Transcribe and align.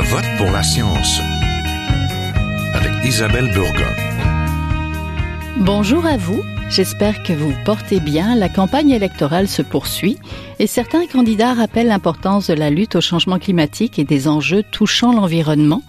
Je 0.00 0.04
vote 0.04 0.36
pour 0.36 0.52
la 0.52 0.62
science 0.62 1.20
avec 2.72 3.04
Isabelle 3.04 3.50
Burgon. 3.52 3.92
Bonjour 5.56 6.06
à 6.06 6.16
vous. 6.16 6.40
J'espère 6.70 7.24
que 7.24 7.32
vous 7.32 7.50
vous 7.50 7.64
portez 7.64 7.98
bien. 7.98 8.36
La 8.36 8.48
campagne 8.48 8.90
électorale 8.90 9.48
se 9.48 9.60
poursuit 9.60 10.16
et 10.60 10.68
certains 10.68 11.08
candidats 11.08 11.52
rappellent 11.52 11.88
l'importance 11.88 12.46
de 12.46 12.54
la 12.54 12.70
lutte 12.70 12.94
au 12.94 13.00
changement 13.00 13.40
climatique 13.40 13.98
et 13.98 14.04
des 14.04 14.28
enjeux 14.28 14.62
touchant 14.62 15.12
l'environnement. 15.12 15.82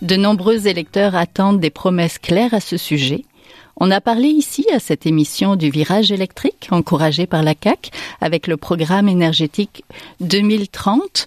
De 0.00 0.14
nombreux 0.14 0.68
électeurs 0.68 1.16
attendent 1.16 1.58
des 1.58 1.70
promesses 1.70 2.20
claires 2.20 2.54
à 2.54 2.60
ce 2.60 2.76
sujet. 2.76 3.24
On 3.78 3.90
a 3.90 4.00
parlé 4.00 4.28
ici 4.28 4.64
à 4.72 4.78
cette 4.78 5.06
émission 5.06 5.56
du 5.56 5.70
virage 5.70 6.12
électrique 6.12 6.68
encouragé 6.70 7.26
par 7.26 7.42
la 7.42 7.56
CAC 7.56 7.90
avec 8.20 8.46
le 8.46 8.56
programme 8.56 9.08
énergétique 9.08 9.82
2030. 10.20 11.26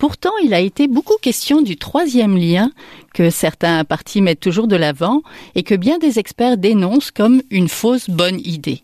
Pourtant, 0.00 0.32
il 0.42 0.54
a 0.54 0.60
été 0.60 0.88
beaucoup 0.88 1.16
question 1.20 1.60
du 1.60 1.76
troisième 1.76 2.38
lien 2.38 2.72
que 3.12 3.28
certains 3.28 3.84
partis 3.84 4.22
mettent 4.22 4.40
toujours 4.40 4.66
de 4.66 4.74
l'avant 4.74 5.20
et 5.54 5.62
que 5.62 5.74
bien 5.74 5.98
des 5.98 6.18
experts 6.18 6.56
dénoncent 6.56 7.10
comme 7.10 7.42
une 7.50 7.68
fausse 7.68 8.08
bonne 8.08 8.40
idée. 8.40 8.82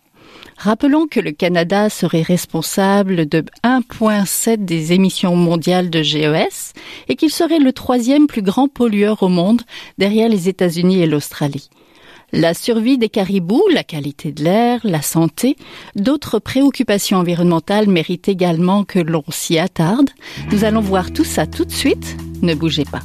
Rappelons 0.58 1.06
que 1.06 1.18
le 1.18 1.32
Canada 1.32 1.88
serait 1.88 2.20
responsable 2.20 3.26
de 3.26 3.42
1,7 3.64 4.66
des 4.66 4.92
émissions 4.92 5.36
mondiales 5.36 5.88
de 5.88 6.02
GES 6.02 6.74
et 7.08 7.16
qu'il 7.16 7.30
serait 7.30 7.60
le 7.60 7.72
troisième 7.72 8.26
plus 8.26 8.42
grand 8.42 8.68
pollueur 8.68 9.22
au 9.22 9.28
monde 9.28 9.62
derrière 9.96 10.28
les 10.28 10.50
États-Unis 10.50 11.00
et 11.00 11.06
l'Australie 11.06 11.70
la 12.32 12.54
survie 12.54 12.98
des 12.98 13.08
caribous, 13.08 13.64
la 13.72 13.84
qualité 13.84 14.32
de 14.32 14.44
l'air, 14.44 14.80
la 14.84 15.02
santé, 15.02 15.56
d'autres 15.94 16.38
préoccupations 16.38 17.18
environnementales 17.18 17.88
méritent 17.88 18.28
également 18.28 18.84
que 18.84 18.98
l'on 18.98 19.24
s'y 19.30 19.58
attarde. 19.58 20.10
Nous 20.52 20.64
allons 20.64 20.80
voir 20.80 21.12
tout 21.12 21.24
ça 21.24 21.46
tout 21.46 21.64
de 21.64 21.72
suite. 21.72 22.16
Ne 22.42 22.54
bougez 22.54 22.84
pas. 22.84 23.00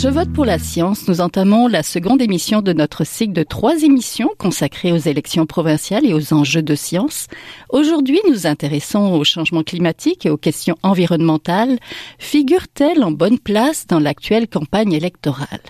Je 0.00 0.06
vote 0.06 0.32
pour 0.32 0.44
la 0.44 0.60
science, 0.60 1.08
nous 1.08 1.20
entamons 1.20 1.66
la 1.66 1.82
seconde 1.82 2.22
émission 2.22 2.62
de 2.62 2.72
notre 2.72 3.04
cycle 3.04 3.32
de 3.32 3.42
trois 3.42 3.82
émissions 3.82 4.30
consacrées 4.38 4.92
aux 4.92 4.96
élections 4.96 5.44
provinciales 5.44 6.06
et 6.06 6.14
aux 6.14 6.32
enjeux 6.32 6.62
de 6.62 6.76
science. 6.76 7.26
Aujourd'hui, 7.70 8.20
nous 8.30 8.46
intéressons 8.46 9.14
au 9.14 9.24
changement 9.24 9.64
climatique 9.64 10.24
et 10.24 10.30
aux 10.30 10.36
questions 10.36 10.76
environnementales. 10.84 11.80
Figure-t-elle 12.20 13.02
en 13.02 13.10
bonne 13.10 13.40
place 13.40 13.88
dans 13.88 13.98
l'actuelle 13.98 14.46
campagne 14.46 14.92
électorale? 14.92 15.64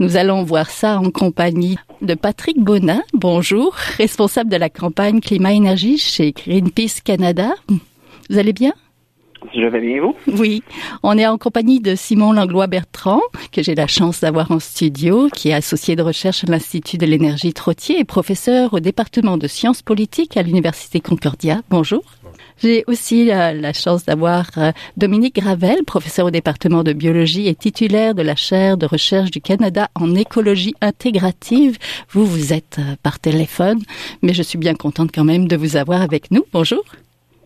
Nous 0.00 0.16
allons 0.16 0.42
voir 0.42 0.70
ça 0.70 0.98
en 0.98 1.12
compagnie 1.12 1.78
de 2.02 2.14
Patrick 2.14 2.58
Bonin. 2.58 3.04
Bonjour, 3.12 3.74
responsable 3.96 4.50
de 4.50 4.56
la 4.56 4.70
campagne 4.70 5.20
climat-énergie 5.20 5.98
chez 5.98 6.32
Greenpeace 6.32 7.00
Canada. 7.04 7.54
Vous 8.28 8.38
allez 8.38 8.52
bien? 8.52 8.72
Je 9.54 9.66
vais 9.66 9.80
bien, 9.80 10.00
vous? 10.00 10.14
Oui. 10.38 10.62
On 11.02 11.16
est 11.16 11.26
en 11.26 11.38
compagnie 11.38 11.80
de 11.80 11.94
Simon 11.94 12.32
Langlois-Bertrand, 12.32 13.20
que 13.52 13.62
j'ai 13.62 13.74
la 13.74 13.86
chance 13.86 14.20
d'avoir 14.20 14.50
en 14.50 14.58
studio, 14.58 15.28
qui 15.34 15.50
est 15.50 15.54
associé 15.54 15.96
de 15.96 16.02
recherche 16.02 16.44
à 16.44 16.50
l'Institut 16.50 16.98
de 16.98 17.06
l'énergie 17.06 17.52
Trottier 17.52 17.98
et 17.98 18.04
professeur 18.04 18.74
au 18.74 18.80
département 18.80 19.36
de 19.36 19.46
sciences 19.46 19.82
politiques 19.82 20.36
à 20.36 20.42
l'Université 20.42 21.00
Concordia. 21.00 21.62
Bonjour. 21.70 22.02
J'ai 22.60 22.82
aussi 22.88 23.24
la, 23.26 23.72
chance 23.72 24.04
d'avoir 24.04 24.46
euh, 24.56 24.72
Dominique 24.96 25.36
Gravel, 25.36 25.84
professeur 25.84 26.26
au 26.26 26.30
département 26.30 26.82
de 26.82 26.92
biologie 26.92 27.46
et 27.46 27.54
titulaire 27.54 28.14
de 28.14 28.22
la 28.22 28.34
chaire 28.34 28.76
de 28.76 28.86
recherche 28.86 29.30
du 29.30 29.40
Canada 29.40 29.88
en 29.94 30.14
écologie 30.16 30.74
intégrative. 30.80 31.78
Vous, 32.10 32.26
vous 32.26 32.52
êtes 32.52 32.78
euh, 32.80 32.96
par 33.02 33.20
téléphone, 33.20 33.80
mais 34.22 34.34
je 34.34 34.42
suis 34.42 34.58
bien 34.58 34.74
contente 34.74 35.10
quand 35.14 35.24
même 35.24 35.46
de 35.46 35.56
vous 35.56 35.76
avoir 35.76 36.02
avec 36.02 36.32
nous. 36.32 36.44
Bonjour. 36.52 36.82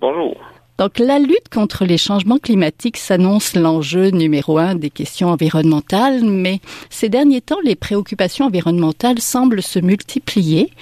Bonjour. 0.00 0.34
Donc 0.82 0.98
la 0.98 1.20
lutte 1.20 1.48
contre 1.48 1.84
les 1.84 1.96
changements 1.96 2.40
climatiques 2.40 2.96
s'annonce 2.96 3.54
l'enjeu 3.54 4.08
numéro 4.08 4.58
un 4.58 4.74
des 4.74 4.90
questions 4.90 5.28
environnementales, 5.28 6.24
mais 6.24 6.58
ces 6.90 7.08
derniers 7.08 7.40
temps, 7.40 7.60
les 7.62 7.76
préoccupations 7.76 8.46
environnementales 8.46 9.20
semblent 9.20 9.62
se 9.62 9.78
multiplier. 9.78 10.72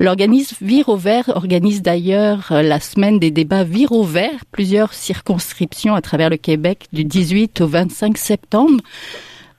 L'organisme 0.00 0.54
Viro 0.60 0.98
Vert 0.98 1.32
organise 1.34 1.80
d'ailleurs 1.80 2.48
euh, 2.50 2.60
la 2.60 2.78
semaine 2.78 3.18
des 3.18 3.30
débats 3.30 3.64
Viro 3.64 4.04
Vert, 4.04 4.44
plusieurs 4.52 4.92
circonscriptions 4.92 5.94
à 5.94 6.02
travers 6.02 6.28
le 6.28 6.36
Québec 6.36 6.84
du 6.92 7.04
18 7.04 7.62
au 7.62 7.68
25 7.68 8.18
septembre. 8.18 8.82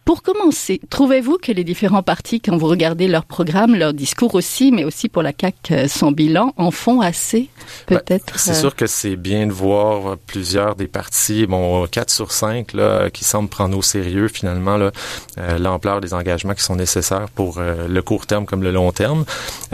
Pour 0.09 0.23
commencer, 0.23 0.81
trouvez-vous 0.89 1.37
que 1.37 1.51
les 1.51 1.63
différents 1.63 2.01
partis, 2.01 2.41
quand 2.41 2.57
vous 2.57 2.65
regardez 2.65 3.07
leur 3.07 3.25
programme, 3.25 3.75
leur 3.75 3.93
discours 3.93 4.33
aussi, 4.33 4.71
mais 4.71 4.83
aussi 4.83 5.07
pour 5.07 5.21
la 5.21 5.33
CAC, 5.33 5.55
euh, 5.69 5.87
son 5.87 6.11
bilan, 6.11 6.51
en 6.57 6.71
font 6.71 6.99
assez, 6.99 7.47
ben, 7.87 7.99
peut-être? 7.99 8.39
c'est 8.39 8.49
euh? 8.49 8.53
sûr 8.55 8.75
que 8.75 8.87
c'est 8.87 9.15
bien 9.15 9.45
de 9.45 9.51
voir 9.51 10.17
plusieurs 10.17 10.75
des 10.75 10.87
partis, 10.87 11.45
bon, 11.45 11.85
4 11.85 12.09
sur 12.09 12.31
5, 12.31 12.73
là, 12.73 13.11
qui 13.11 13.23
semblent 13.23 13.49
prendre 13.49 13.77
au 13.77 13.83
sérieux, 13.83 14.29
finalement, 14.29 14.77
là, 14.77 14.89
euh, 15.37 15.59
l'ampleur 15.59 16.01
des 16.01 16.15
engagements 16.15 16.55
qui 16.55 16.63
sont 16.63 16.75
nécessaires 16.75 17.29
pour 17.35 17.59
le 17.61 18.01
court 18.01 18.25
terme 18.25 18.47
comme 18.47 18.63
le 18.63 18.71
long 18.71 18.91
terme. 18.91 19.25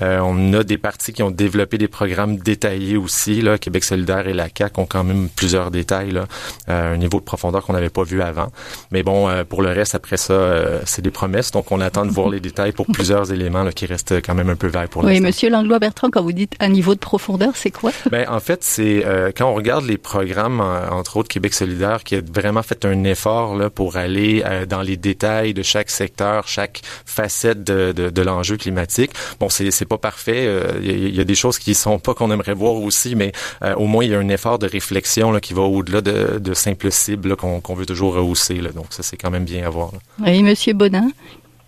on 0.02 0.54
a 0.54 0.64
des 0.64 0.78
partis 0.78 1.14
qui 1.14 1.24
ont 1.24 1.32
développé 1.32 1.78
des 1.78 1.88
programmes 1.88 2.36
détaillés 2.36 2.98
aussi, 2.98 3.42
là. 3.42 3.58
Québec 3.58 3.86
solidaire 3.86 4.28
et 4.28 4.34
la 4.34 4.50
CAC 4.50 4.80
ont 4.80 4.86
quand 4.86 5.06
même 5.06 5.30
plusieurs 5.34 5.72
détails, 5.72 6.12
là, 6.12 6.26
un 6.68 6.98
niveau 6.98 7.20
de 7.20 7.24
profondeur 7.24 7.64
qu'on 7.64 7.72
n'avait 7.72 7.90
pas 7.90 8.04
vu 8.04 8.22
avant. 8.22 8.52
Mais 8.92 9.02
bon, 9.02 9.30
pour 9.48 9.62
le 9.62 9.70
reste, 9.70 9.96
après 9.96 10.18
ça, 10.18 10.25
euh, 10.34 10.80
c'est 10.86 11.02
des 11.02 11.12
promesses. 11.12 11.52
Donc, 11.52 11.72
on 11.72 11.82
attend 11.82 12.06
de 12.06 12.12
voir 12.12 12.30
les 12.30 12.40
détails 12.40 12.72
pour 12.72 12.86
plusieurs 12.88 13.32
éléments 13.34 13.64
là, 13.64 13.72
qui 13.72 13.86
restent 13.86 14.22
quand 14.22 14.36
même 14.36 14.50
un 14.50 14.56
peu 14.56 14.68
verts 14.68 14.90
pour 14.90 15.04
l'instant. 15.04 15.16
Oui, 15.16 15.22
Monsieur 15.22 15.50
Langlois-Bertrand, 15.50 16.10
quand 16.10 16.22
vous 16.22 16.32
dites 16.32 16.54
un 16.60 16.70
niveau 16.70 16.96
de 16.96 17.00
profondeur, 17.00 17.52
c'est 17.56 17.72
quoi? 17.72 17.92
Ben, 18.12 18.26
en 18.30 18.40
fait, 18.40 18.64
c'est 18.64 19.06
euh, 19.06 19.32
quand 19.36 19.50
on 19.50 19.54
regarde 19.54 19.86
les 19.86 19.98
programmes, 19.98 20.62
entre 20.62 21.18
autres 21.18 21.30
Québec 21.30 21.54
solidaire, 21.54 22.04
qui 22.04 22.16
a 22.16 22.22
vraiment 22.34 22.64
fait 22.64 22.86
un 22.86 23.04
effort 23.04 23.56
là, 23.56 23.70
pour 23.70 23.98
aller 23.98 24.44
euh, 24.46 24.66
dans 24.66 24.82
les 24.82 24.98
détails 24.98 25.54
de 25.54 25.64
chaque 25.64 25.90
secteur, 25.90 26.48
chaque 26.48 26.82
facette 27.06 27.64
de, 27.64 27.92
de, 27.92 28.10
de 28.10 28.22
l'enjeu 28.22 28.58
climatique. 28.58 29.12
Bon, 29.40 29.50
c'est, 29.50 29.72
c'est 29.72 29.86
pas 29.86 29.98
parfait. 29.98 30.50
Il 30.82 31.16
y, 31.16 31.22
a 31.22 31.24
des 31.24 31.36
choses 31.36 31.60
qui 31.60 31.76
sont 31.76 32.00
pas 32.00 32.14
qu'on 32.14 32.32
aimerait 32.32 32.54
voir 32.54 32.76
aussi, 32.76 33.16
mais 33.16 33.32
au 33.78 33.86
moins, 33.86 34.04
il 34.04 34.12
y 34.12 34.16
a 34.16 34.20
un 34.20 34.30
effort 34.30 34.60
de 34.60 34.68
réflexion 34.68 35.32
là, 35.32 35.40
qui 35.40 35.54
va 35.54 35.62
au-delà 35.62 36.02
de, 36.02 36.40
de 36.40 36.54
simples 36.54 36.92
cibles 36.92 37.36
qu'on, 37.36 37.62
qu'on 37.62 37.76
veut 37.76 37.86
toujours 37.86 38.14
rehausser. 38.14 38.56
Là. 38.56 38.72
Donc, 38.72 38.88
ça, 38.90 39.04
c'est 39.04 39.18
quand 39.18 39.32
même 39.32 39.46
bien 39.46 39.66
à 39.66 39.70
voir. 39.70 39.92
Là. 39.94 40.00
Oui, 40.20 40.44
Monsieur 40.44 40.74
Bonin, 40.74 41.10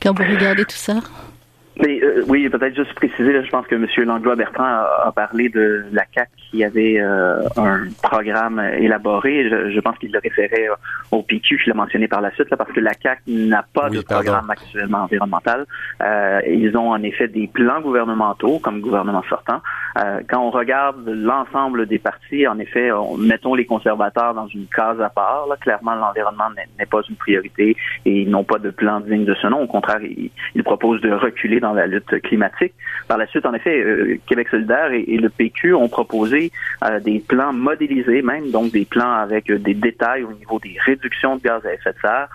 quand 0.01 0.13
vous 0.13 0.23
regardez 0.23 0.63
tout 0.63 0.71
ça 0.71 0.95
mais, 1.79 2.01
euh, 2.01 2.23
oui, 2.27 2.49
peut-être 2.49 2.75
juste 2.75 2.93
préciser, 2.95 3.43
je 3.43 3.49
pense 3.49 3.67
que 3.67 3.75
M. 3.75 3.85
Langlois-Bertrand 4.05 4.63
a, 4.63 5.11
parlé 5.15 5.49
de 5.49 5.85
la 5.91 6.05
CAC 6.57 6.57
qui 6.57 6.63
avait 6.63 6.99
euh, 6.99 7.47
un 7.55 7.85
programme 8.01 8.59
élaboré. 8.79 9.49
Je, 9.49 9.79
pense 9.79 9.97
qu'il 9.99 10.11
le 10.11 10.19
référait 10.19 10.67
au 11.11 11.21
PQ, 11.21 11.59
je 11.63 11.67
l'ai 11.67 11.73
mentionné 11.73 12.07
par 12.07 12.21
la 12.21 12.31
suite, 12.31 12.49
là, 12.49 12.57
parce 12.57 12.71
que 12.71 12.79
la 12.79 12.93
CAC 12.95 13.19
n'a 13.27 13.63
pas 13.73 13.89
de 13.89 14.01
programme 14.01 14.49
actuellement 14.49 15.03
environnemental. 15.03 15.65
Euh, 16.01 16.41
ils 16.47 16.75
ont 16.75 16.89
en 16.89 17.03
effet 17.03 17.27
des 17.27 17.47
plans 17.47 17.81
gouvernementaux 17.81 18.59
comme 18.59 18.81
gouvernement 18.81 19.23
sortant. 19.29 19.61
quand 20.29 20.41
on 20.41 20.49
regarde 20.49 21.07
l'ensemble 21.07 21.85
des 21.85 21.99
partis, 21.99 22.47
en 22.47 22.57
effet, 22.59 22.89
mettons 23.19 23.53
les 23.53 23.65
conservateurs 23.65 24.33
dans 24.33 24.47
une 24.47 24.65
case 24.67 24.99
à 24.99 25.09
part. 25.09 25.45
Là, 25.47 25.57
clairement, 25.57 25.95
l'environnement 25.95 26.49
n'est 26.79 26.85
pas 26.85 27.01
une 27.07 27.15
priorité 27.15 27.75
et 28.05 28.21
ils 28.21 28.29
n'ont 28.29 28.43
pas 28.43 28.57
de 28.57 28.71
plan 28.71 28.99
digne 28.99 29.25
de 29.25 29.35
ce 29.35 29.47
nom. 29.47 29.61
Au 29.61 29.67
contraire, 29.67 30.01
ils, 30.01 30.31
ils 30.55 30.63
proposent 30.63 31.01
de 31.01 31.11
reculer 31.11 31.59
dans 31.59 31.67
dans 31.67 31.73
la 31.73 31.87
lutte 31.87 32.21
climatique. 32.21 32.73
Par 33.07 33.17
la 33.17 33.27
suite, 33.27 33.45
en 33.45 33.53
effet, 33.53 33.77
euh, 33.77 34.19
Québec 34.27 34.47
solidaire 34.49 34.91
et, 34.91 35.17
le 35.17 35.29
PQ 35.29 35.73
ont 35.73 35.89
proposé 35.89 36.46
euh, 36.83 36.99
des 36.99 37.19
plans 37.19 37.53
modélisés, 37.53 38.21
même 38.21 38.51
donc 38.51 38.71
des 38.71 38.85
plans 38.85 39.13
avec 39.13 39.49
euh, 39.49 39.59
des 39.59 39.73
détails 39.73 40.23
au 40.23 40.33
niveau 40.33 40.59
des 40.59 40.75
réductions 40.85 41.37
de 41.37 41.41
gaz 41.41 41.65
à 41.65 41.73
effet 41.73 41.93
de 41.93 41.99
serre, 41.99 42.27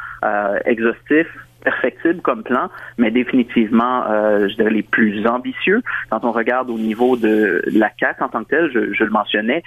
exhaustifs, 0.64 1.36
perfectibles 1.62 2.20
comme 2.22 2.42
plan, 2.42 2.70
mais 2.98 3.10
définitivement, 3.12 4.04
je 4.08 4.54
dirais, 4.56 4.70
les 4.70 4.82
plus 4.82 5.26
ambitieux. 5.28 5.80
Quand 6.10 6.24
on 6.24 6.32
regarde 6.32 6.70
au 6.70 6.78
niveau 6.78 7.16
de 7.16 7.62
la 7.72 7.88
CAC 7.90 8.20
en 8.20 8.28
tant 8.28 8.42
que 8.42 8.48
telle, 8.48 8.70
je, 8.72 8.92
je 8.92 9.04
le 9.04 9.10
mentionnais, 9.10 9.62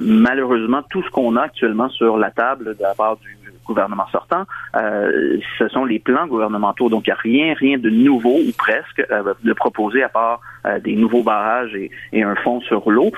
malheureusement, 0.00 0.82
tout 0.90 1.02
ce 1.02 1.10
qu'on 1.10 1.34
a 1.36 1.42
actuellement 1.42 1.88
sur 1.88 2.16
la 2.16 2.30
table 2.30 2.76
de 2.76 2.82
la 2.82 2.94
part 2.94 3.16
du 3.16 3.41
gouvernement 3.64 4.06
sortant, 4.10 4.44
euh, 4.76 5.38
ce 5.58 5.68
sont 5.68 5.84
les 5.84 5.98
plans 5.98 6.26
gouvernementaux. 6.26 6.88
Donc, 6.88 7.06
il 7.06 7.10
n'y 7.10 7.12
a 7.12 7.46
rien, 7.46 7.54
rien 7.54 7.78
de 7.78 7.90
nouveau 7.90 8.38
ou 8.38 8.52
presque 8.56 9.04
euh, 9.10 9.34
de 9.42 9.52
proposer 9.52 10.02
à 10.02 10.08
part 10.08 10.40
euh, 10.66 10.78
des 10.80 10.94
nouveaux 10.94 11.22
barrages 11.22 11.74
et, 11.74 11.90
et 12.12 12.22
un 12.22 12.34
fonds 12.36 12.60
sur 12.60 12.90
l'eau. 12.90 13.10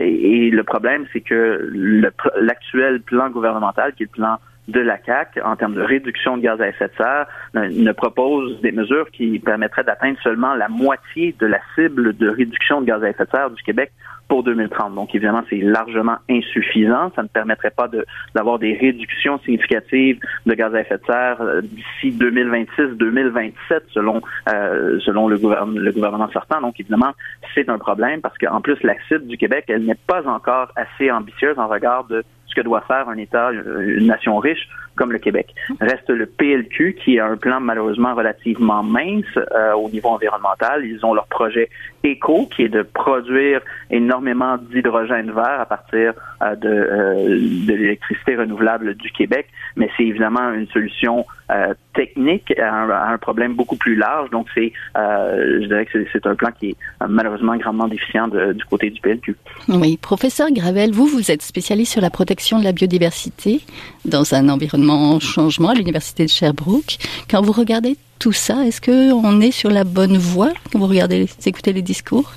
Et, 0.00 0.46
et, 0.46 0.50
le 0.50 0.64
problème, 0.64 1.06
c'est 1.12 1.20
que 1.20 1.70
l'actuel 2.36 3.00
plan 3.00 3.30
gouvernemental, 3.30 3.92
qui 3.94 4.04
est 4.04 4.06
le 4.06 4.10
plan 4.10 4.38
de 4.68 4.80
la 4.80 4.98
CAC 4.98 5.38
en 5.44 5.56
termes 5.56 5.74
de 5.74 5.82
réduction 5.82 6.36
de 6.36 6.42
gaz 6.42 6.60
à 6.60 6.68
effet 6.68 6.88
de 6.88 6.96
serre 6.96 7.26
ne, 7.54 7.92
propose 7.92 8.60
des 8.60 8.72
mesures 8.72 9.10
qui 9.10 9.38
permettraient 9.38 9.84
d'atteindre 9.84 10.18
seulement 10.22 10.54
la 10.54 10.68
moitié 10.68 11.34
de 11.38 11.46
la 11.46 11.60
cible 11.74 12.16
de 12.16 12.28
réduction 12.28 12.80
de 12.80 12.86
gaz 12.86 13.02
à 13.02 13.10
effet 13.10 13.24
de 13.24 13.30
serre 13.30 13.50
du 13.50 13.62
Québec 13.62 13.92
pour 14.28 14.42
2030. 14.42 14.94
Donc, 14.94 15.14
évidemment, 15.14 15.44
c'est 15.48 15.58
largement 15.58 16.16
insuffisant. 16.28 17.12
Ça 17.14 17.22
ne 17.22 17.28
permettrait 17.28 17.70
pas 17.70 17.88
d'avoir 18.34 18.58
des 18.58 18.74
réductions 18.74 19.38
significatives 19.40 20.18
de 20.46 20.54
gaz 20.54 20.74
à 20.74 20.80
effet 20.80 20.98
de 20.98 21.04
serre 21.06 21.40
euh, 21.40 21.60
d'ici 21.62 22.16
2026-2027, 22.18 23.52
selon 23.92 24.20
euh, 24.48 24.98
selon 25.04 25.28
le, 25.28 25.36
le 25.36 25.92
gouvernement 25.92 26.28
sortant. 26.30 26.60
Donc, 26.60 26.80
évidemment, 26.80 27.12
c'est 27.54 27.68
un 27.68 27.78
problème 27.78 28.20
parce 28.20 28.36
qu'en 28.38 28.60
plus, 28.60 28.82
la 28.82 28.94
cible 29.06 29.26
du 29.26 29.36
Québec, 29.36 29.66
elle 29.68 29.84
n'est 29.84 29.94
pas 29.94 30.26
encore 30.26 30.72
assez 30.74 31.10
ambitieuse 31.10 31.58
en 31.58 31.68
regard 31.68 32.04
de 32.04 32.24
que 32.56 32.62
doit 32.62 32.80
faire 32.82 33.08
un 33.08 33.16
État, 33.16 33.52
une 33.52 34.06
nation 34.06 34.38
riche 34.38 34.68
comme 34.96 35.12
le 35.12 35.18
Québec. 35.18 35.54
Reste 35.80 36.08
le 36.08 36.26
PLQ 36.26 36.94
qui 36.94 37.20
a 37.20 37.26
un 37.26 37.36
plan 37.36 37.60
malheureusement 37.60 38.14
relativement 38.14 38.82
mince 38.82 39.24
euh, 39.36 39.74
au 39.74 39.90
niveau 39.90 40.08
environnemental. 40.08 40.84
Ils 40.84 41.04
ont 41.04 41.14
leur 41.14 41.26
projet 41.26 41.68
ECO 42.04 42.46
qui 42.46 42.62
est 42.62 42.68
de 42.68 42.82
produire 42.82 43.60
énormément 43.90 44.56
d'hydrogène 44.56 45.30
vert 45.30 45.60
à 45.60 45.66
partir 45.66 46.14
euh, 46.42 46.54
euh, 46.64 47.14
de 47.66 47.72
l'électricité 47.74 48.36
renouvelable 48.36 48.94
du 48.94 49.10
Québec, 49.10 49.46
mais 49.76 49.90
c'est 49.96 50.04
évidemment 50.04 50.50
une 50.52 50.66
solution 50.68 51.26
technique 51.94 52.58
à 52.58 53.10
un, 53.12 53.18
problème 53.18 53.54
beaucoup 53.54 53.76
plus 53.76 53.96
large. 53.96 54.30
Donc 54.30 54.46
c'est, 54.54 54.72
je 54.94 55.66
dirais 55.66 55.86
que 55.86 56.04
c'est 56.12 56.26
un 56.26 56.34
plan 56.34 56.50
qui 56.58 56.70
est 56.70 56.76
malheureusement 57.08 57.56
grandement 57.56 57.88
déficient 57.88 58.28
du 58.28 58.64
côté 58.68 58.90
du 58.90 59.00
PLQ. 59.00 59.36
Oui, 59.68 59.96
professeur 59.96 60.48
Gravel, 60.50 60.92
vous 60.92 61.06
vous 61.06 61.30
êtes 61.30 61.42
spécialiste 61.42 61.92
sur 61.92 62.02
la 62.02 62.10
protection 62.10 62.58
de 62.58 62.64
la 62.64 62.72
biodiversité 62.72 63.60
dans 64.04 64.34
un 64.34 64.48
environnement 64.48 65.12
en 65.12 65.20
changement 65.20 65.70
à 65.70 65.74
l'université 65.74 66.24
de 66.24 66.30
Sherbrooke. 66.30 66.98
Quand 67.30 67.42
vous 67.42 67.52
regardez 67.52 67.96
tout 68.18 68.32
ça, 68.32 68.64
est-ce 68.64 68.80
que 68.80 69.12
on 69.12 69.40
est 69.40 69.50
sur 69.50 69.70
la 69.70 69.84
bonne 69.84 70.16
voie 70.16 70.52
quand 70.72 70.78
vous 70.78 70.86
regardez, 70.86 71.26
écoutez 71.44 71.72
les 71.72 71.82
discours? 71.82 72.32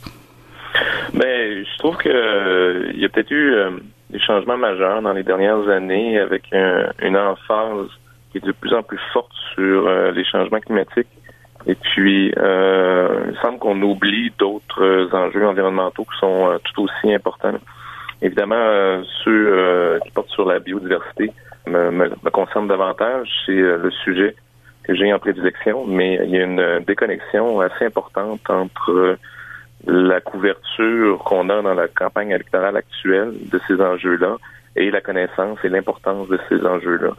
Ben, 1.14 1.64
je 1.64 1.78
trouve 1.80 1.98
que 1.98 2.10
euh, 2.10 2.92
il 2.94 3.00
y 3.00 3.06
a 3.06 3.10
peut-être 3.10 3.32
eu 3.32 3.54
euh, 3.54 3.72
des 4.10 4.20
changements 4.20 4.58
majeurs 4.58 5.02
dans 5.02 5.14
les 5.14 5.24
dernières 5.24 5.68
années 5.70 6.20
avec 6.20 6.44
une 6.52 7.18
emphase 7.18 7.90
qui 8.32 8.38
est 8.38 8.46
de 8.46 8.52
plus 8.52 8.74
en 8.74 8.84
plus 8.84 9.00
forte 9.14 9.32
sur 9.54 9.88
euh, 9.88 10.12
les 10.12 10.24
changements 10.24 10.60
climatiques. 10.60 11.08
Et 11.66 11.76
puis, 11.76 12.28
il 12.28 13.38
semble 13.42 13.60
qu'on 13.60 13.82
oublie 13.82 14.32
d'autres 14.40 15.10
enjeux 15.12 15.46
environnementaux 15.46 16.06
qui 16.06 16.18
sont 16.18 16.58
tout 16.64 16.84
aussi 16.84 17.14
importants. 17.14 17.60
Évidemment, 18.22 19.04
ceux 19.26 20.00
qui 20.06 20.12
portent 20.12 20.30
sur 20.30 20.48
la 20.48 20.60
biodiversité, 20.60 21.34
me, 21.70 21.92
me, 21.92 22.30
concerne 22.32 22.68
davantage, 22.68 23.30
c'est 23.46 23.52
euh, 23.52 23.78
le 23.78 23.92
sujet 23.92 24.36
que 24.84 24.96
j'ai 24.96 25.14
en 25.14 25.20
prédilection, 25.20 25.86
mais 25.86 26.20
il 26.24 26.32
y 26.32 26.40
a 26.40 26.44
une 26.44 26.84
déconnexion 26.86 27.60
assez 27.62 27.86
importante 27.86 28.50
entre 28.50 28.92
euh, 28.92 29.18
la 29.86 30.20
couverture 30.20 31.20
qu'on 31.20 31.50
a 31.50 31.62
dans 31.62 31.74
la 31.74 31.88
campagne 31.88 32.32
électorale 32.32 32.76
actuelle 32.76 33.34
de 33.52 33.60
ces 33.68 33.80
enjeux-là 33.80 34.38
et 34.76 34.92
la 34.92 35.02
connaissance 35.02 35.60
et 35.64 35.70
l'importance 35.70 36.28
de 36.28 36.40
ces 36.50 36.66
enjeux-là. 36.66 37.12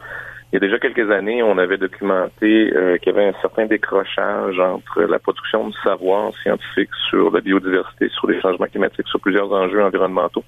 Il 0.51 0.55
y 0.55 0.57
a 0.57 0.59
déjà 0.59 0.79
quelques 0.79 1.09
années, 1.09 1.41
on 1.41 1.57
avait 1.57 1.77
documenté 1.77 2.73
euh, 2.75 2.97
qu'il 2.97 3.13
y 3.13 3.15
avait 3.15 3.29
un 3.29 3.41
certain 3.41 3.67
décrochage 3.67 4.59
entre 4.59 5.03
la 5.03 5.17
production 5.17 5.69
de 5.69 5.73
savoir 5.81 6.33
scientifique 6.43 6.89
sur 7.09 7.31
la 7.31 7.39
biodiversité, 7.39 8.09
sur 8.09 8.29
les 8.29 8.41
changements 8.41 8.65
climatiques, 8.65 9.07
sur 9.07 9.21
plusieurs 9.21 9.49
enjeux 9.53 9.81
environnementaux 9.81 10.43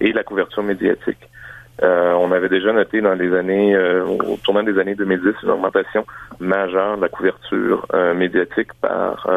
et 0.00 0.12
la 0.12 0.22
couverture 0.22 0.62
médiatique. 0.62 1.28
Euh, 1.82 2.12
on 2.14 2.32
avait 2.32 2.48
déjà 2.48 2.72
noté 2.72 3.00
dans 3.00 3.14
les 3.14 3.34
années, 3.34 3.74
euh, 3.74 4.04
au 4.04 4.36
tournant 4.36 4.62
des 4.62 4.78
années 4.78 4.94
2010, 4.94 5.34
une 5.42 5.50
augmentation 5.50 6.04
majeure 6.40 6.96
de 6.96 7.02
la 7.02 7.08
couverture 7.08 7.86
euh, 7.94 8.14
médiatique 8.14 8.72
par 8.80 9.28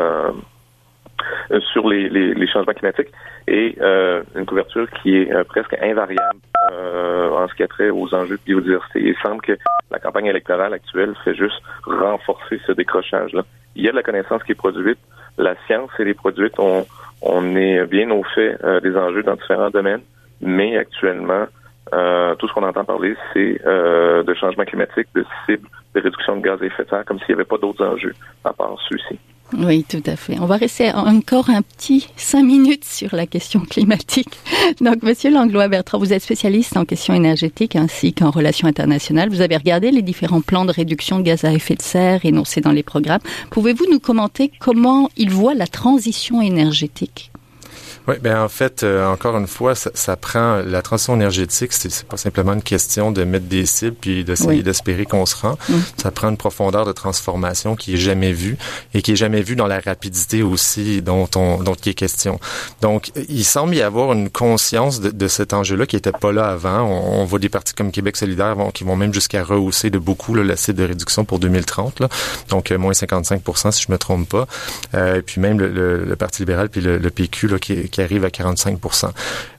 sur 1.71 1.87
les, 1.87 2.09
les, 2.09 2.47
changements 2.47 2.73
climatiques 2.73 3.11
et 3.47 3.77
une 4.35 4.45
couverture 4.47 4.89
qui 5.01 5.17
est 5.17 5.43
presque 5.45 5.75
invariable 5.79 6.39
en 6.71 7.47
ce 7.47 7.53
qui 7.53 7.61
a 7.61 7.67
trait 7.67 7.91
aux 7.91 8.11
enjeux 8.13 8.37
de 8.37 8.43
biodiversité. 8.43 9.01
Il 9.03 9.15
semble 9.21 9.41
que 9.41 9.53
la 9.91 9.99
campagne 9.99 10.25
électorale 10.25 10.73
actuelle 10.73 11.13
fait 11.23 11.35
juste 11.35 11.61
renforcer 11.85 12.59
ce 12.65 12.71
décrochage-là. 12.71 13.43
Il 13.75 13.83
y 13.83 13.87
a 13.87 13.91
de 13.91 13.95
la 13.95 14.03
connaissance 14.03 14.43
qui 14.43 14.53
est 14.53 14.55
produite, 14.55 14.99
la 15.37 15.55
science 15.65 15.91
est 15.99 16.13
produite, 16.13 16.53
on, 16.57 16.85
on 17.21 17.55
est 17.55 17.85
bien 17.85 18.09
au 18.11 18.23
fait 18.23 18.57
des 18.83 18.95
enjeux 18.95 19.23
dans 19.23 19.35
différents 19.35 19.69
domaines, 19.69 20.01
mais 20.41 20.77
actuellement, 20.77 21.45
euh, 21.93 22.35
tout 22.35 22.47
ce 22.47 22.53
qu'on 22.53 22.63
entend 22.63 22.85
parler, 22.85 23.15
c'est 23.33 23.59
euh, 23.65 24.23
de 24.23 24.33
changement 24.33 24.63
climatique, 24.63 25.07
de 25.13 25.25
cibles 25.45 25.67
de 25.93 25.99
réduction 25.99 26.37
de 26.37 26.41
gaz 26.41 26.61
à 26.61 26.65
effet 26.65 26.83
de 26.85 26.89
serre, 26.89 27.05
comme 27.05 27.19
s'il 27.19 27.29
n'y 27.29 27.33
avait 27.33 27.43
pas 27.43 27.57
d'autres 27.57 27.85
enjeux 27.85 28.13
à 28.45 28.53
part 28.53 28.77
ceux-ci. 28.89 29.19
Oui, 29.57 29.85
tout 29.87 30.03
à 30.05 30.15
fait. 30.15 30.39
On 30.39 30.45
va 30.45 30.55
rester 30.55 30.91
encore 30.91 31.49
un 31.49 31.61
petit 31.61 32.07
cinq 32.15 32.43
minutes 32.43 32.85
sur 32.85 33.15
la 33.15 33.25
question 33.27 33.59
climatique. 33.61 34.29
Donc, 34.81 35.03
Monsieur 35.03 35.29
Langlois-Bertrand, 35.29 35.99
vous 35.99 36.13
êtes 36.13 36.23
spécialiste 36.23 36.77
en 36.77 36.85
questions 36.85 37.13
énergétiques 37.13 37.75
ainsi 37.75 38.13
qu'en 38.13 38.31
relations 38.31 38.67
internationales. 38.67 39.29
Vous 39.29 39.41
avez 39.41 39.57
regardé 39.57 39.91
les 39.91 40.01
différents 40.01 40.41
plans 40.41 40.65
de 40.65 40.71
réduction 40.71 41.19
de 41.19 41.23
gaz 41.23 41.43
à 41.43 41.51
effet 41.51 41.75
de 41.75 41.81
serre 41.81 42.25
énoncés 42.25 42.61
dans 42.61 42.71
les 42.71 42.83
programmes. 42.83 43.21
Pouvez-vous 43.49 43.85
nous 43.91 43.99
commenter 43.99 44.51
comment 44.59 45.09
ils 45.17 45.31
voient 45.31 45.55
la 45.55 45.67
transition 45.67 46.41
énergétique? 46.41 47.30
Oui, 48.07 48.15
ben 48.21 48.41
en 48.41 48.49
fait, 48.49 48.83
euh, 48.83 49.05
encore 49.07 49.37
une 49.37 49.47
fois, 49.47 49.75
ça, 49.75 49.91
ça, 49.93 50.15
prend 50.15 50.57
la 50.57 50.81
transition 50.81 51.15
énergétique. 51.15 51.71
C'est 51.73 52.03
pas 52.05 52.17
simplement 52.17 52.53
une 52.53 52.63
question 52.63 53.11
de 53.11 53.23
mettre 53.23 53.45
des 53.45 53.65
cibles 53.65 53.95
puis 53.99 54.23
d'essayer 54.23 54.63
d'espérer 54.63 55.05
qu'on 55.05 55.25
se 55.25 55.35
rend. 55.35 55.57
Mm. 55.69 55.75
Ça 55.97 56.11
prend 56.11 56.29
une 56.29 56.37
profondeur 56.37 56.85
de 56.85 56.91
transformation 56.91 57.75
qui 57.75 57.93
est 57.93 57.97
jamais 57.97 58.33
vue 58.33 58.57
et 58.93 59.01
qui 59.01 59.13
est 59.13 59.15
jamais 59.15 59.41
vue 59.41 59.55
dans 59.55 59.67
la 59.67 59.79
rapidité 59.79 60.43
aussi 60.43 61.01
dont 61.01 61.29
on 61.35 61.61
dont 61.63 61.75
il 61.75 61.89
est 61.89 61.93
question. 61.93 62.39
Donc, 62.81 63.11
il 63.29 63.43
semble 63.43 63.75
y 63.75 63.81
avoir 63.81 64.13
une 64.13 64.29
conscience 64.29 64.99
de, 64.99 65.11
de 65.11 65.27
cet 65.27 65.53
enjeu-là 65.53 65.85
qui 65.85 65.95
était 65.95 66.11
pas 66.11 66.31
là 66.31 66.47
avant. 66.47 66.83
On, 66.83 67.25
voit 67.25 67.39
des 67.39 67.49
partis 67.49 67.73
comme 67.73 67.91
Québec 67.91 68.17
solidaire 68.17 68.55
vont, 68.55 68.71
qui 68.71 68.83
vont 68.83 68.95
même 68.95 69.13
jusqu'à 69.13 69.43
rehausser 69.43 69.89
de 69.89 69.99
beaucoup 69.99 70.33
là, 70.33 70.43
la 70.43 70.55
cible 70.55 70.79
de 70.79 70.85
réduction 70.85 71.23
pour 71.23 71.39
2030. 71.39 71.99
Là. 71.99 72.09
Donc, 72.49 72.71
euh, 72.71 72.77
moins 72.77 72.93
55 72.93 73.41
si 73.71 73.83
je 73.87 73.91
me 73.91 73.97
trompe 73.97 74.27
pas. 74.27 74.47
Euh, 74.95 75.17
et 75.17 75.21
puis 75.21 75.39
même 75.39 75.59
le, 75.59 76.03
le, 76.03 76.15
Parti 76.15 76.41
libéral 76.41 76.69
puis 76.69 76.81
le, 76.81 76.97
le 76.97 77.09
PQ 77.09 77.47
là, 77.47 77.59
qui, 77.59 77.89
qui 77.89 78.00
arrive 78.01 78.25
à 78.25 78.29
45 78.29 78.79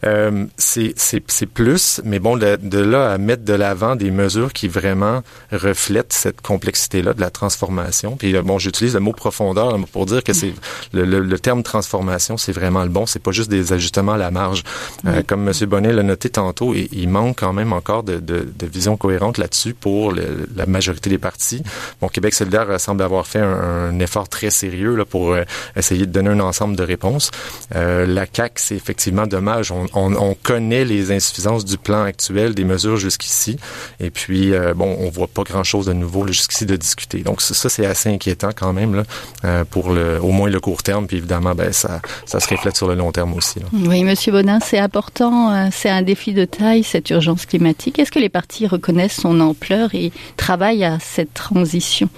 euh, 0.04 0.46
C'est 0.56 1.46
plus, 1.46 2.00
mais 2.04 2.18
bon, 2.18 2.36
de, 2.36 2.78
là 2.78 3.12
à 3.12 3.18
mettre 3.18 3.44
de 3.44 3.52
l'avant 3.52 3.96
des 3.96 4.10
mesures 4.10 4.52
qui 4.52 4.68
vraiment 4.68 5.22
reflètent 5.50 6.12
cette 6.12 6.40
complexité-là 6.40 7.14
de 7.14 7.20
la 7.20 7.30
transformation. 7.30 8.16
Puis 8.16 8.36
euh, 8.36 8.42
bon, 8.42 8.58
j'utilise 8.58 8.94
le 8.94 9.00
mot 9.00 9.12
profondeur 9.12 9.78
pour 9.92 10.06
dire 10.06 10.22
que 10.24 10.32
c'est 10.32 10.54
le, 10.92 11.04
le, 11.04 11.38
terme 11.38 11.62
transformation, 11.62 12.36
c'est 12.36 12.52
vraiment 12.52 12.82
le 12.82 12.90
bon. 12.90 13.06
C'est 13.06 13.22
pas 13.22 13.32
juste 13.32 13.50
des 13.50 13.72
ajustements 13.72 14.12
à 14.12 14.18
la 14.18 14.30
marge. 14.30 14.62
Euh, 15.06 15.22
comme 15.26 15.48
M. 15.48 15.54
Bonnet 15.66 15.92
l'a 15.92 16.02
noté 16.02 16.30
tantôt, 16.30 16.74
il, 16.74 16.88
il 16.92 17.08
manque 17.08 17.40
quand 17.40 17.52
même 17.52 17.72
encore 17.72 18.02
de, 18.02 18.18
de, 18.18 18.48
de 18.56 18.66
vision 18.66 18.96
cohérente 18.96 19.38
là-dessus 19.38 19.74
pour 19.74 20.12
la 20.12 20.66
majorité 20.66 21.10
des 21.10 21.18
partis. 21.18 21.62
Bon, 22.00 22.08
Québec 22.08 22.34
solidaire 22.34 22.68
semble 22.78 23.02
avoir 23.02 23.26
fait 23.26 23.40
un, 23.40 23.98
effort 24.00 24.28
très 24.28 24.50
sérieux 24.50 24.96
là, 24.96 25.04
pour 25.04 25.32
euh, 25.32 25.44
essayer 25.76 26.06
de 26.06 26.12
donner 26.12 26.30
un 26.30 26.40
ensemble 26.40 26.76
de 26.76 26.82
réponses. 26.82 27.30
Euh, 27.74 28.06
la 28.06 28.21
CAC, 28.26 28.52
c'est 28.56 28.74
effectivement 28.74 29.26
dommage. 29.26 29.70
On, 29.70 29.86
on, 29.94 30.14
on, 30.14 30.34
connaît 30.34 30.84
les 30.84 31.12
insuffisances 31.12 31.64
du 31.64 31.78
plan 31.78 32.02
actuel, 32.02 32.54
des 32.54 32.64
mesures 32.64 32.96
jusqu'ici, 32.96 33.56
et 34.00 34.10
puis 34.10 34.52
euh, 34.52 34.74
bon, 34.74 34.96
on 35.00 35.10
voit 35.10 35.26
pas 35.26 35.42
grand-chose 35.42 35.86
de 35.86 35.92
nouveau 35.92 36.26
jusqu'ici 36.26 36.66
de 36.66 36.76
discuter. 36.76 37.20
Donc 37.20 37.40
ça, 37.40 37.68
c'est 37.68 37.86
assez 37.86 38.08
inquiétant 38.08 38.50
quand 38.54 38.72
même 38.72 38.94
là, 38.94 39.02
euh, 39.44 39.64
pour 39.64 39.92
le, 39.92 40.20
au 40.20 40.30
moins 40.30 40.50
le 40.50 40.60
court 40.60 40.82
terme, 40.82 41.06
puis 41.06 41.18
évidemment, 41.18 41.54
ben 41.54 41.72
ça, 41.72 42.00
ça 42.26 42.40
se 42.40 42.48
reflète 42.48 42.76
sur 42.76 42.88
le 42.88 42.94
long 42.94 43.12
terme 43.12 43.34
aussi. 43.34 43.60
Là. 43.60 43.66
Oui, 43.72 44.04
Monsieur 44.04 44.32
Bonin, 44.32 44.60
c'est 44.60 44.78
important, 44.78 45.52
euh, 45.52 45.68
c'est 45.72 45.90
un 45.90 46.02
défi 46.02 46.32
de 46.32 46.44
taille 46.44 46.82
cette 46.82 47.10
urgence 47.10 47.46
climatique. 47.46 47.98
Est-ce 47.98 48.12
que 48.12 48.18
les 48.18 48.28
partis 48.28 48.66
reconnaissent 48.66 49.20
son 49.20 49.40
ampleur 49.40 49.94
et 49.94 50.12
travaillent 50.36 50.84
à 50.84 50.98
cette 50.98 51.34
transition? 51.34 52.08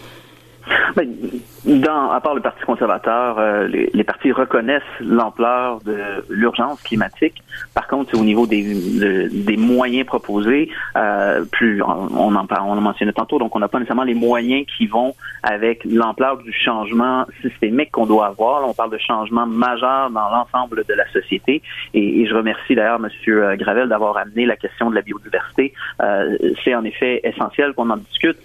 Ben, 0.97 1.09
dans, 1.65 2.11
à 2.11 2.21
part 2.21 2.35
le 2.35 2.43
Parti 2.43 2.63
conservateur, 2.65 3.39
euh, 3.39 3.67
les, 3.67 3.91
les, 3.95 4.05
partis 4.05 4.33
reconnaissent 4.33 4.83
l'ampleur 5.01 5.81
de 5.81 5.97
l'urgence 6.29 6.83
climatique. 6.83 7.43
Par 7.75 7.87
contre, 7.87 8.19
au 8.19 8.25
niveau 8.25 8.47
des, 8.47 9.29
des 9.31 9.57
moyens 9.57 10.07
proposés, 10.07 10.69
euh, 10.97 11.43
plus 11.51 11.83
on, 11.83 12.35
en 12.35 12.47
on 12.51 12.73
en 12.73 12.81
mentionnait 12.81 13.13
tantôt, 13.13 13.39
donc 13.39 13.57
on 13.57 13.61
n'a 13.61 13.69
pas 13.69 13.79
nécessairement 13.79 14.05
les 14.05 14.15
moyens 14.15 14.67
qui 14.77 14.87
vont 14.87 15.15
avec 15.43 15.85
l'ampleur 15.85 16.37
du 16.39 16.53
changement 16.53 17.25
systémique 17.41 17.91
qu'on 17.93 18.07
doit 18.07 18.27
avoir. 18.27 18.69
on 18.69 18.75
parle 18.75 18.91
de 18.91 18.99
changement 18.99 19.47
majeur 19.47 20.11
dans 20.11 20.29
l'ensemble 20.29 20.85
de 20.87 20.95
la 20.95 21.09
société. 21.13 21.63
Et, 21.95 22.21
et 22.21 22.27
je 22.27 22.35
remercie 22.35 22.75
d'ailleurs 22.75 23.01
M. 23.03 23.57
Gravel 23.57 23.89
d'avoir 23.89 24.19
amené 24.19 24.45
la 24.45 24.57
question 24.57 24.91
de 24.91 24.95
la 24.95 25.03
biodiversité. 25.03 25.73
Euh, 26.03 26.37
c'est 26.63 26.75
en 26.75 26.85
effet 26.85 27.21
essentiel 27.25 27.73
qu'on 27.73 27.89
en 27.89 27.97
discute. 27.97 28.39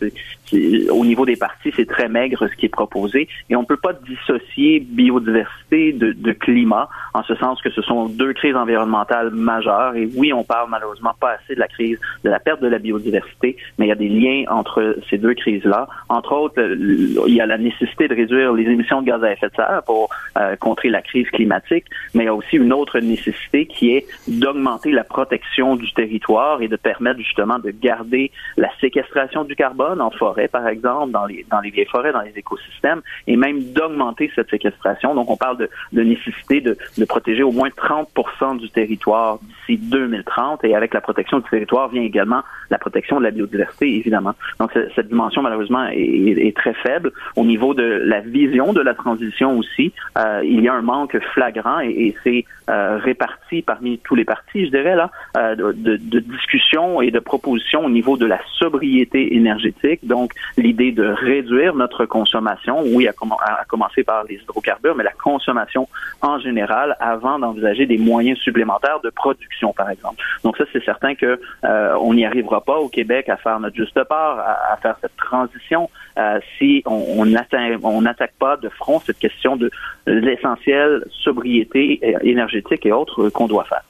au 0.90 1.06
niveau 1.06 1.26
des 1.26 1.36
partis, 1.36 1.74
c'est 1.76 1.88
très 1.88 2.08
maigre 2.08 2.48
ce 2.48 2.56
qui 2.56 2.68
est 2.68 2.70
proposé 2.70 3.09
Et 3.16 3.56
on 3.56 3.62
ne 3.62 3.66
peut 3.66 3.78
pas 3.78 3.94
dissocier 3.94 4.80
biodiversité 4.80 5.94
de, 5.94 6.14
de, 6.14 6.32
climat, 6.32 6.90
en 7.14 7.24
ce 7.24 7.36
sens 7.36 7.62
que 7.62 7.70
ce 7.70 7.82
sont 7.82 8.08
deux 8.08 8.34
crises 8.34 8.56
environnementales 8.56 9.32
majeures. 9.32 9.96
Et 9.96 10.10
oui, 10.16 10.34
on 10.34 10.44
parle 10.44 10.70
malheureusement 10.70 11.14
pas 11.20 11.32
assez 11.32 11.56
de 11.56 11.60
la 11.60 11.68
crise 11.68 12.00
de 12.24 12.30
la 12.30 12.40
perte 12.40 12.62
de 12.62 12.68
la 12.68 12.80
biodiversité, 12.80 13.58
mais 13.78 13.86
il 13.86 13.90
y 13.90 13.92
a 13.92 13.96
des 13.96 14.10
liens 14.10 14.44
entre 14.50 14.98
ces 15.10 15.18
deux 15.18 15.34
crises-là. 15.34 15.88
Entre 16.10 16.34
autres, 16.34 16.62
il 16.62 17.34
y 17.34 17.42
a 17.42 17.46
la 17.46 17.58
nécessité 17.58 18.08
de 18.08 18.16
réduire 18.16 18.54
les 18.54 18.64
émissions 18.64 19.02
de 19.02 19.08
gaz 19.08 19.24
à 19.24 19.32
effet 19.32 19.50
de 19.50 19.56
serre 19.56 19.82
pour 19.86 20.10
euh, 20.38 20.56
contrer 20.56 20.90
la 20.90 21.02
crise 21.02 21.30
climatique, 21.30 21.86
mais 22.14 22.24
il 22.24 22.28
y 22.28 22.30
a 22.30 22.36
aussi 22.36 22.58
une 22.58 22.74
autre 22.74 23.00
nécessité 23.00 23.66
qui 23.66 23.96
est 23.96 24.06
d'augmenter 24.28 24.92
la 24.92 25.04
protection 25.04 25.76
du 25.76 25.92
territoire 25.94 26.62
et 26.62 26.68
de 26.68 26.76
permettre 26.76 27.20
justement 27.20 27.60
de 27.60 27.72
garder 27.72 28.32
la 28.58 28.70
séquestration 28.80 29.44
du 29.44 29.56
carbone 29.56 30.02
en 30.02 30.12
forêt, 30.12 30.48
par 30.48 30.68
exemple, 30.68 31.12
dans 31.12 31.26
les, 31.26 31.46
dans 31.50 31.60
les 31.60 31.70
vieilles 31.70 31.86
forêts, 31.86 32.12
dans 32.12 32.22
les 32.22 32.38
écosystèmes, 32.38 32.99
et 33.28 33.36
même 33.36 33.62
d'augmenter 33.74 34.32
cette 34.36 34.50
séquestration. 34.50 35.16
Donc, 35.16 35.30
on 35.30 35.38
parle 35.38 35.58
de, 35.58 35.70
de 35.94 36.02
nécessité 36.02 36.62
de, 36.62 36.78
de, 36.98 37.06
protéger 37.06 37.44
au 37.44 37.52
moins 37.52 37.70
30% 37.70 38.58
du 38.58 38.70
territoire 38.70 39.40
d'ici 39.40 39.78
2030, 39.78 40.64
et 40.64 40.76
avec 40.76 40.94
la 40.94 41.02
protection 41.02 41.40
du 41.40 41.50
territoire 41.50 41.90
vient 41.90 42.02
également 42.02 42.42
la 42.70 42.78
protection 42.78 43.20
de 43.20 43.24
la 43.24 43.32
biodiversité, 43.32 43.96
évidemment. 43.96 44.34
Donc, 44.60 44.72
cette 44.96 45.08
dimension, 45.08 45.42
malheureusement, 45.42 45.88
est, 45.88 45.98
est, 45.98 46.56
très 46.56 46.74
faible. 46.74 47.12
Au 47.36 47.46
niveau 47.46 47.74
de 47.74 47.84
la 47.84 48.20
vision 48.20 48.74
de 48.74 48.82
la 48.82 48.94
transition 48.94 49.58
aussi, 49.58 49.92
euh, 50.18 50.42
il 50.44 50.62
y 50.62 50.68
a 50.68 50.74
un 50.74 50.82
manque 50.82 51.18
flagrant, 51.34 51.80
et, 51.80 51.90
et 51.90 52.16
c'est 52.24 52.46
euh, 52.70 52.98
réparti 52.98 53.62
parmi 53.62 53.98
tous 54.00 54.16
les 54.16 54.26
partis, 54.26 54.66
je 54.66 54.72
dirais, 54.72 54.96
là, 54.96 55.10
euh, 55.38 55.56
de, 55.56 55.98
de 55.98 56.20
discussions 56.20 57.02
et 57.02 57.12
de 57.12 57.20
propositions 57.20 57.86
au 57.86 57.90
niveau 57.90 58.18
de 58.18 58.26
la 58.26 58.40
sobriété 58.58 59.36
énergétique. 59.36 60.02
Donc, 60.04 60.34
l'idée 60.58 60.92
de 60.92 61.04
réduire 61.04 61.76
notre 61.76 62.06
consommation, 62.06 62.82
oui, 62.94 63.08
à, 63.08 63.12
à, 63.12 63.66
commencer 63.66 64.04
par 64.04 64.24
les 64.24 64.36
hydrocarbures, 64.36 64.96
mais 64.96 65.04
la 65.04 65.12
consommation 65.12 65.88
en 66.22 66.40
général 66.40 66.96
avant 67.00 67.40
d'envisager 67.40 67.86
des 67.86 67.98
moyens 67.98 68.38
supplémentaires 68.40 69.00
de 69.04 69.10
production, 69.10 69.74
par 69.74 69.90
exemple. 69.90 70.24
Donc, 70.44 70.58
ça, 70.58 70.66
c'est 70.72 70.84
certain 70.84 71.16
que 71.16 71.40
euh, 71.64 71.96
on 72.02 72.14
n'y 72.14 72.26
arrivera 72.26 72.62
pas 72.62 72.78
au 72.78 72.90
Québec 72.90 73.30
à 73.30 73.38
faire 73.38 73.60
notre 73.60 73.76
juste 73.76 74.02
part, 74.04 74.40
à, 74.40 74.78
faire 74.78 74.96
cette 75.02 75.16
transition 75.18 75.90
euh, 76.18 76.40
si 76.58 76.84
on 76.86 77.26
n'attaque 77.26 77.80
on 77.84 78.02
n'attaque 78.02 78.34
pas 78.40 78.58
de 78.58 78.70
front 78.70 79.00
cette 79.00 79.20
question 79.20 79.56
de 79.56 79.72
l'essentiel 80.06 81.04
sobriété 81.24 82.00
énergétique 82.22 82.86
et 82.86 82.92
autres 82.92 83.30
qu'on 83.30 83.48
doit 83.48 83.66
faire. 83.66 83.84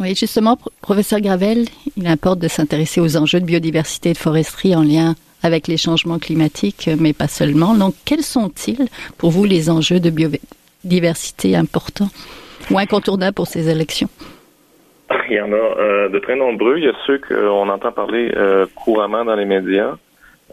Oui, 0.00 0.14
justement, 0.14 0.58
professeur 0.80 1.20
Gravel, 1.20 1.66
il 1.96 2.06
importe 2.06 2.38
de 2.38 2.48
s'intéresser 2.48 3.00
aux 3.00 3.16
enjeux 3.16 3.40
de 3.40 3.44
biodiversité 3.44 4.10
et 4.10 4.12
de 4.14 4.18
foresterie 4.18 4.74
en 4.74 4.82
lien 4.82 5.14
avec 5.42 5.68
les 5.68 5.76
changements 5.76 6.18
climatiques, 6.18 6.88
mais 6.98 7.12
pas 7.12 7.28
seulement. 7.28 7.74
Donc, 7.74 7.94
quels 8.04 8.22
sont-ils 8.22 8.86
pour 9.18 9.30
vous 9.30 9.44
les 9.44 9.70
enjeux 9.70 10.00
de 10.00 10.10
biodiversité 10.10 11.56
importants 11.56 12.10
ou 12.70 12.78
incontournables 12.78 13.34
pour 13.34 13.46
ces 13.46 13.68
élections? 13.68 14.08
Il 15.28 15.34
y 15.34 15.40
en 15.40 15.52
a 15.52 15.56
euh, 15.56 16.08
de 16.08 16.18
très 16.18 16.36
nombreux. 16.36 16.78
Il 16.78 16.84
y 16.84 16.88
a 16.88 16.94
ceux 17.06 17.18
qu'on 17.18 17.68
entend 17.68 17.92
parler 17.92 18.32
euh, 18.36 18.66
couramment 18.74 19.24
dans 19.24 19.34
les 19.34 19.44
médias. 19.44 19.96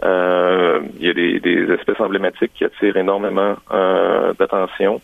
Euh, 0.04 0.80
il 1.00 1.08
y 1.08 1.10
a 1.10 1.14
des, 1.14 1.74
espèces 1.74 2.00
emblématiques 2.00 2.52
qui 2.56 2.64
attirent 2.64 2.98
énormément 2.98 3.56
euh, 3.72 4.34
d'attention. 4.40 5.02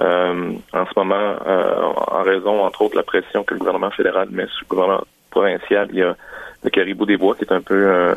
Euh, 0.00 0.52
en 0.72 0.86
ce 0.86 0.92
moment, 0.96 1.36
euh, 1.46 1.82
en 2.08 2.22
raison, 2.22 2.62
entre 2.62 2.82
autres, 2.82 2.92
de 2.92 2.98
la 2.98 3.04
pression 3.04 3.44
que 3.44 3.54
le 3.54 3.60
gouvernement 3.60 3.90
fédéral 3.90 4.28
met 4.30 4.46
sur 4.46 4.64
le 4.64 4.68
gouvernement 4.68 5.04
provincial, 5.30 5.88
il 5.92 5.98
y 5.98 6.02
a 6.02 6.16
le 6.64 6.70
caribou 6.70 7.06
des 7.06 7.16
bois 7.16 7.36
qui 7.36 7.44
est 7.44 7.52
un 7.52 7.60
peu 7.60 7.74
euh, 7.74 8.14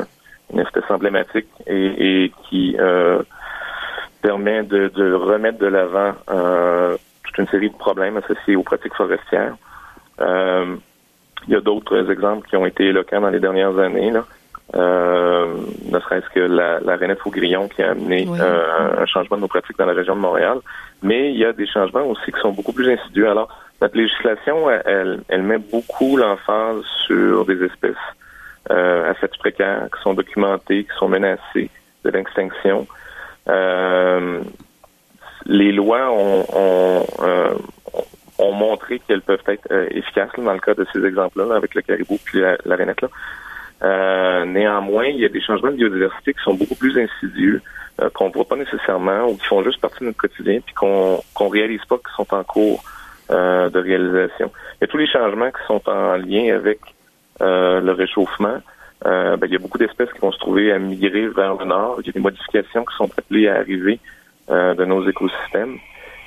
une 0.52 0.60
espèce 0.60 0.84
emblématique 0.90 1.48
et, 1.66 2.24
et 2.24 2.32
qui 2.48 2.76
permet 4.22 4.62
de, 4.62 4.88
de, 4.88 5.12
remettre 5.12 5.58
de 5.58 5.66
l'avant 5.66 6.12
toute 7.24 7.38
une 7.38 7.48
série 7.48 7.70
de 7.70 7.76
problèmes 7.76 8.16
associés 8.16 8.56
aux 8.56 8.62
pratiques 8.62 8.94
forestières. 8.94 9.56
il 10.20 11.48
y 11.48 11.54
a 11.54 11.60
d'autres 11.60 12.10
exemples 12.10 12.48
qui 12.48 12.56
ont 12.56 12.66
été 12.66 12.86
éloquents 12.86 13.20
dans 13.20 13.30
les 13.30 13.40
dernières 13.40 13.78
années. 13.78 14.10
Là. 14.10 14.24
Euh, 14.74 15.46
ne 15.90 15.98
serait-ce 15.98 16.28
que 16.28 16.40
la, 16.40 16.78
la 16.80 16.96
Renette 16.96 17.20
Faugrillon 17.20 17.68
qui 17.68 17.82
a 17.82 17.92
amené 17.92 18.28
euh, 18.28 19.00
un 19.00 19.06
changement 19.06 19.38
de 19.38 19.42
nos 19.42 19.48
pratiques 19.48 19.78
dans 19.78 19.86
la 19.86 19.94
région 19.94 20.14
de 20.14 20.20
Montréal. 20.20 20.58
Mais 21.02 21.32
il 21.32 21.38
y 21.38 21.44
a 21.44 21.52
des 21.52 21.66
changements 21.66 22.04
aussi 22.04 22.30
qui 22.30 22.40
sont 22.40 22.52
beaucoup 22.52 22.74
plus 22.74 22.90
insidieux. 22.90 23.30
Alors, 23.30 23.48
notre 23.80 23.96
législation, 23.96 24.68
elle, 24.70 25.22
elle 25.28 25.42
met 25.42 25.58
beaucoup 25.58 26.16
l'emphase 26.16 26.82
sur 27.06 27.46
des 27.46 27.62
espèces 27.64 27.94
euh, 28.70 29.10
à 29.10 29.14
cette 29.20 29.36
précaire, 29.38 29.88
qui 29.94 30.02
sont 30.02 30.14
documentées, 30.14 30.84
qui 30.84 30.96
sont 30.98 31.08
menacées 31.08 31.70
de 32.04 32.10
l'extinction. 32.10 32.86
Euh, 33.48 34.40
les 35.46 35.72
lois 35.72 36.10
ont, 36.10 36.44
ont, 36.52 37.06
euh, 37.20 37.54
ont 38.38 38.52
montré 38.52 38.98
qu'elles 39.00 39.22
peuvent 39.22 39.42
être 39.46 39.68
efficaces 39.90 40.30
dans 40.36 40.52
le 40.52 40.60
cas 40.60 40.74
de 40.74 40.86
ces 40.92 41.04
exemples-là, 41.04 41.54
avec 41.54 41.74
le 41.74 41.82
caribou 41.82 42.18
puis 42.24 42.40
la, 42.40 42.56
la 42.64 42.76
Là. 42.76 42.94
Euh, 43.82 44.44
néanmoins, 44.44 45.06
il 45.06 45.18
y 45.20 45.24
a 45.24 45.28
des 45.28 45.40
changements 45.40 45.70
de 45.70 45.76
biodiversité 45.76 46.34
qui 46.34 46.42
sont 46.42 46.54
beaucoup 46.54 46.74
plus 46.74 46.98
insidieux, 46.98 47.62
euh, 48.00 48.10
qu'on 48.10 48.28
ne 48.28 48.32
voit 48.32 48.44
pas 48.44 48.56
nécessairement 48.56 49.26
ou 49.28 49.36
qui 49.36 49.46
font 49.46 49.62
juste 49.62 49.80
partie 49.80 50.00
de 50.00 50.06
notre 50.06 50.18
quotidien, 50.18 50.60
puis 50.64 50.74
qu'on 50.74 51.22
qu'on 51.34 51.48
réalise 51.48 51.84
pas 51.84 51.96
qu'ils 51.96 52.14
sont 52.16 52.34
en 52.34 52.42
cours 52.42 52.82
euh, 53.30 53.70
de 53.70 53.78
réalisation. 53.78 54.50
Il 54.76 54.78
y 54.82 54.84
a 54.84 54.86
tous 54.88 54.96
les 54.96 55.06
changements 55.06 55.50
qui 55.50 55.64
sont 55.66 55.88
en 55.88 56.16
lien 56.16 56.54
avec 56.54 56.80
le 57.40 57.92
réchauffement. 57.92 58.58
Ben, 59.04 59.38
il 59.42 59.52
y 59.52 59.56
a 59.56 59.58
beaucoup 59.58 59.78
d'espèces 59.78 60.12
qui 60.12 60.20
vont 60.20 60.32
se 60.32 60.38
trouver 60.38 60.72
à 60.72 60.78
migrer 60.78 61.28
vers 61.28 61.54
le 61.54 61.64
nord. 61.64 61.98
Il 62.00 62.06
y 62.06 62.10
a 62.10 62.12
des 62.12 62.20
modifications 62.20 62.84
qui 62.84 62.96
sont 62.96 63.10
appelées 63.16 63.48
à 63.48 63.56
arriver 63.56 64.00
de 64.48 64.84
nos 64.84 65.08
écosystèmes. 65.08 65.76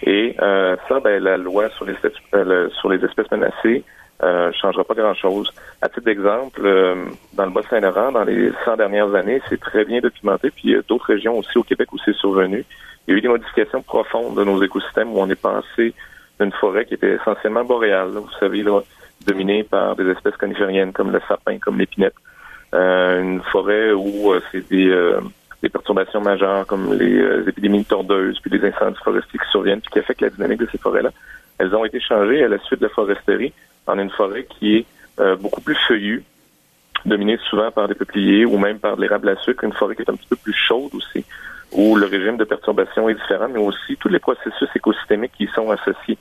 Et 0.03 0.36
ça, 0.38 1.00
ben, 1.03 1.22
la 1.22 1.38
loi 1.38 1.70
sur 1.70 1.86
les, 1.86 1.94
espèces 1.94 3.32
menacées 3.32 3.84
euh, 4.24 4.51
changera 4.53 4.84
pas 4.84 4.94
grand-chose. 4.94 5.51
À 5.82 5.89
titre 5.89 6.06
d'exemple, 6.06 6.62
euh, 6.63 7.06
dans 7.34 7.46
le 7.46 7.51
Bas-Saint-Laurent, 7.51 8.12
dans 8.12 8.24
les 8.24 8.51
100 8.65 8.77
dernières 8.77 9.15
années, 9.15 9.41
c'est 9.50 9.60
très 9.60 9.84
bien 9.84 10.00
documenté, 10.00 10.51
puis 10.51 10.62
il 10.65 10.72
y 10.74 10.75
a 10.75 10.82
d'autres 10.88 11.08
régions 11.08 11.39
aussi 11.39 11.58
au 11.58 11.63
Québec 11.63 11.91
où 11.91 11.98
c'est 12.06 12.15
survenu. 12.15 12.63
Il 13.08 13.12
y 13.12 13.15
a 13.15 13.18
eu 13.18 13.22
des 13.22 13.27
modifications 13.27 13.82
profondes 13.82 14.36
de 14.36 14.44
nos 14.44 14.62
écosystèmes 14.62 15.12
où 15.12 15.20
on 15.20 15.30
est 15.30 15.41
passé 15.41 15.96
d'une 16.39 16.51
forêt 16.51 16.86
qui 16.86 16.94
était 16.94 17.15
essentiellement 17.15 17.63
boréale, 17.63 18.10
vous 18.10 18.30
savez, 18.39 18.62
là, 18.62 18.82
dominée 19.25 19.63
par 19.63 19.96
des 19.96 20.10
espèces 20.10 20.38
conifériennes 20.38 20.94
comme 20.94 21.12
le 21.12 21.22
sapin, 21.28 21.58
comme 21.60 21.78
l'épinette. 21.78 22.16
Euh, 22.74 23.22
une 23.22 23.42
forêt 23.42 23.92
où 23.92 24.32
euh, 24.32 24.42
c'est 24.51 24.70
des, 24.70 24.90
euh, 24.90 25.20
des 25.62 25.70
perturbations 25.70 26.22
majeures 26.22 26.66
comme 26.66 26.94
les 26.94 27.48
épidémies 27.48 27.86
tordeuses, 27.86 28.40
puis 28.40 28.50
des 28.50 28.66
incendies 28.66 29.00
forestiers 29.04 29.40
qui 29.40 29.50
surviennent, 29.51 29.82
puis 29.82 29.92
qui 29.92 30.00
affectent 30.00 30.22
la 30.22 30.30
dynamique 30.30 30.60
de 30.60 30.68
ces 30.72 30.78
forêts-là. 30.78 31.12
Elles 31.58 31.75
ont 31.75 31.86
été 31.86 32.00
changées 32.00 32.44
à 32.44 32.48
la 32.48 32.58
suite 32.60 32.80
de 32.80 32.86
la 32.88 32.94
foresterie 32.94 33.54
en 33.88 34.00
une 34.00 34.10
forêt 34.10 34.46
qui 34.46 34.78
est 34.78 34.86
euh, 35.20 35.36
beaucoup 35.36 35.62
plus 35.62 35.78
feuillue, 35.88 36.24
dominée 37.06 37.38
souvent 37.50 37.70
par 37.72 37.88
des 37.88 37.96
peupliers 37.96 38.46
ou 38.46 38.58
même 38.58 38.80
par 38.80 38.96
l'érable 38.96 39.30
à 39.30 39.36
sucre, 39.38 39.63
une 39.63 39.74
forêt 39.74 39.96
qui 39.96 40.01
est 40.01 40.10
un 40.10 40.16
petit 40.16 40.28
peu 40.28 40.36
plus 40.36 40.54
chaude 40.54 40.94
aussi, 40.96 41.25
où 41.72 41.96
le 41.96 42.06
régime 42.06 42.38
de 42.38 42.44
perturbation 42.44 43.10
est 43.10 43.16
différent, 43.16 43.48
mais 43.50 43.60
aussi 43.60 43.98
tous 43.98 44.08
les 44.08 44.20
processus 44.20 44.70
écosystémiques 44.75 45.34
qui 45.38 45.44
y 45.44 45.48
sont 45.50 45.70
associés, 45.70 46.18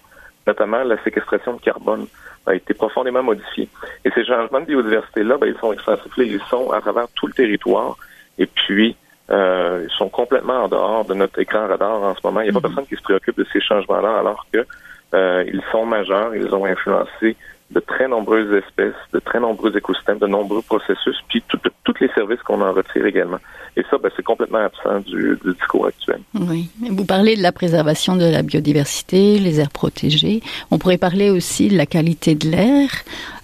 notamment 0.51 0.83
la 0.83 1.03
séquestration 1.05 1.55
de 1.55 1.61
carbone 1.61 2.07
a 2.47 2.55
été 2.55 2.75
profondément 2.75 3.23
modifiée. 3.23 3.69
Et 4.05 4.11
ces 4.11 4.25
changements 4.25 4.61
de 4.61 4.67
biodiversité-là, 4.67 5.37
ben, 5.39 5.47
ils 5.47 5.61
sont 5.61 5.73
extensifs, 5.73 6.13
ils 6.17 6.41
sont 6.49 6.73
à 6.73 6.81
travers 6.81 7.07
tout 7.15 7.27
le 7.27 7.33
territoire, 7.33 7.97
et 8.39 8.47
puis 8.47 8.97
euh, 9.31 9.87
ils 9.87 9.97
sont 9.97 10.09
complètement 10.09 10.65
en 10.65 10.69
dehors 10.69 11.05
de 11.05 11.15
notre 11.15 11.39
écran 11.39 11.69
radar 11.69 12.03
en 12.03 12.15
ce 12.17 12.21
moment. 12.25 12.41
Il 12.41 12.51
n'y 12.51 12.51
a 12.51 12.53
pas 12.53 12.59
mm-hmm. 12.59 12.75
personne 12.75 12.87
qui 12.87 12.97
se 12.97 13.03
préoccupe 13.03 13.39
de 13.39 13.47
ces 13.53 13.61
changements-là, 13.61 14.19
alors 14.19 14.47
que 14.53 14.67
euh, 15.15 15.45
ils 15.47 15.63
sont 15.71 15.87
majeurs, 15.87 16.35
ils 16.35 16.53
ont 16.55 16.65
influencé 16.65 17.37
de 17.71 17.81
très 17.81 18.09
nombreuses 18.09 18.53
espèces, 18.53 18.95
de 19.13 19.21
très 19.21 19.39
nombreux 19.41 19.77
écosystèmes, 19.77 20.19
de 20.19 20.27
nombreux 20.27 20.63
processus, 20.63 21.17
puis 21.29 21.43
tous 21.49 21.95
les 22.01 22.09
services 22.09 22.43
qu'on 22.43 22.61
en 22.61 22.73
retire 22.73 23.07
également. 23.07 23.39
Et 23.77 23.85
ça, 23.89 23.99
ben, 23.99 24.11
c'est 24.17 24.25
complètement 24.25 24.59
absent 24.59 25.01
du, 25.01 25.39
du, 25.45 25.53
discours 25.53 25.87
actuel. 25.87 26.21
Oui. 26.35 26.69
Vous 26.91 27.05
parlez 27.05 27.37
de 27.37 27.43
la 27.43 27.53
préservation 27.53 28.17
de 28.17 28.25
la 28.25 28.43
biodiversité, 28.43 29.39
les 29.39 29.61
aires 29.61 29.71
protégées. 29.71 30.41
On 30.71 30.79
pourrait 30.79 30.99
parler 30.99 31.31
aussi 31.31 31.69
de 31.69 31.77
la 31.77 31.87
qualité 31.87 32.35
de 32.35 32.51
l'air, 32.51 32.91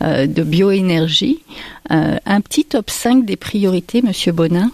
euh, 0.03 0.27
de 0.27 0.43
bioénergie. 0.43 1.43
Euh, 1.93 2.17
un 2.27 2.41
petit 2.41 2.65
top 2.65 2.91
5 2.91 3.25
des 3.25 3.37
priorités, 3.37 4.03
Monsieur 4.03 4.33
Bonin? 4.33 4.71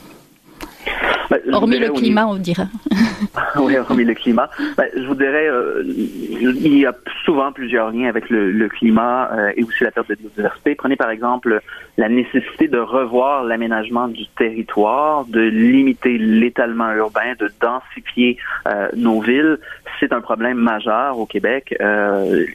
Ben, 1.33 1.55
hormis 1.55 1.79
le 1.79 1.89
climat, 1.89 2.27
on 2.27 2.37
dira. 2.37 2.65
oui, 3.57 3.77
hormis 3.79 4.05
le 4.05 4.12
climat. 4.15 4.51
Ben, 4.77 4.87
je 4.95 5.07
vous 5.07 5.15
dirais, 5.15 5.49
euh, 5.49 5.83
il 5.87 6.79
y 6.79 6.85
a 6.85 6.93
souvent 7.25 7.53
plusieurs 7.53 7.91
liens 7.91 8.09
avec 8.09 8.29
le, 8.29 8.51
le 8.51 8.69
climat 8.69 9.31
euh, 9.33 9.53
et 9.57 9.65
aussi 9.65 9.83
la 9.83 9.91
perte 9.93 10.11
de 10.11 10.17
biodiversité. 10.17 10.75
Prenez 10.75 10.97
par 10.97 11.09
exemple 11.09 11.62
la 11.97 12.09
nécessité 12.11 12.69
de 12.69 12.79
revoir 12.79 13.45
l'aménagement 13.45 14.09
du 14.09 14.27
territoire, 14.37 15.25
de 15.25 15.41
limiter 15.41 16.19
l'étalement 16.19 16.93
urbain, 16.93 17.33
de 17.39 17.51
densifier 17.61 18.37
euh, 18.67 18.89
nos 18.95 19.21
villes. 19.21 19.59
C'est 20.01 20.12
un 20.12 20.21
problème 20.21 20.59
majeur 20.59 21.19
au 21.19 21.27
Québec. 21.27 21.75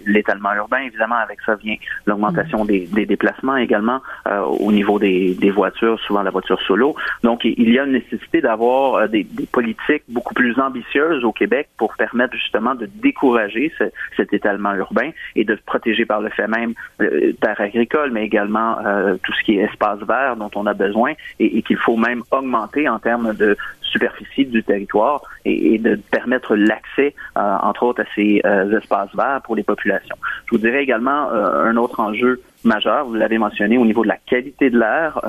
l'étalement 0.06 0.54
urbain, 0.54 0.82
évidemment, 0.86 1.16
avec 1.16 1.40
ça 1.46 1.56
vient 1.56 1.78
l'augmentation 2.06 2.64
mm. 2.64 2.68
des, 2.68 2.88
des, 2.92 3.06
déplacements 3.06 3.56
également 3.56 4.02
au 4.60 4.72
niveau 4.72 5.00
des, 5.00 5.34
des 5.34 5.50
voitures, 5.50 6.00
souvent 6.02 6.24
la 6.24 6.32
voiture 6.32 6.60
solo. 6.68 6.96
Donc, 7.24 7.46
il 7.46 7.70
y 7.70 7.80
a 7.80 7.86
une 7.86 7.94
nécessité 7.94 8.42
d'avoir 8.42 8.67
avoir 8.68 9.10
des, 9.10 9.26
politiques 9.52 10.04
beaucoup 10.08 10.34
plus 10.34 10.60
ambitieuses 10.60 11.24
au 11.24 11.32
Québec 11.32 11.70
pour 11.78 11.96
permettre 11.96 12.36
justement 12.36 12.76
de 12.76 12.86
décourager 12.86 13.72
ce, 13.78 13.86
cet 14.16 14.34
étalement 14.34 14.74
urbain 14.76 15.12
et 15.36 15.44
de 15.44 15.58
protéger 15.66 16.06
par 16.06 16.22
le 16.22 16.30
fait 16.30 16.48
même 16.48 16.74
euh, 17.02 17.34
terres 17.42 17.62
agricoles, 17.62 18.12
mais 18.12 18.26
également 18.26 18.78
tout 19.24 19.34
ce 19.34 19.44
qui 19.44 19.58
est 19.58 19.64
espace 19.64 20.00
vert 20.00 20.36
dont 20.36 20.52
on 20.56 20.66
a 20.66 20.74
besoin 20.74 21.14
et, 21.40 21.62
qu'il 21.62 21.78
faut 21.78 21.98
même 21.98 22.24
augmenter 22.32 22.88
en 22.88 23.00
termes 23.00 23.34
de 23.34 23.56
superficie 23.82 24.46
du 24.46 24.64
territoire 24.64 25.22
et, 25.46 25.76
et 25.76 25.78
de 25.78 25.96
permettre 25.96 26.56
l'accès, 26.56 27.14
entre 27.36 27.84
autres, 27.84 28.02
à 28.02 28.06
ces 28.16 28.42
espaces 28.76 29.14
verts 29.16 29.42
pour 29.44 29.56
les 29.56 29.64
populations. 29.64 30.16
Je 30.46 30.52
vous 30.52 30.58
dirais 30.58 30.84
également 30.84 31.30
un 31.32 31.76
autre 31.78 32.00
enjeu 32.00 32.42
majeur, 32.64 33.06
vous 33.06 33.16
l'avez 33.16 33.38
mentionné, 33.38 33.78
au 33.78 33.86
niveau 33.86 34.04
de 34.04 34.10
la 34.10 34.18
qualité 34.18 34.70
de 34.70 34.80
l'air. 34.80 35.20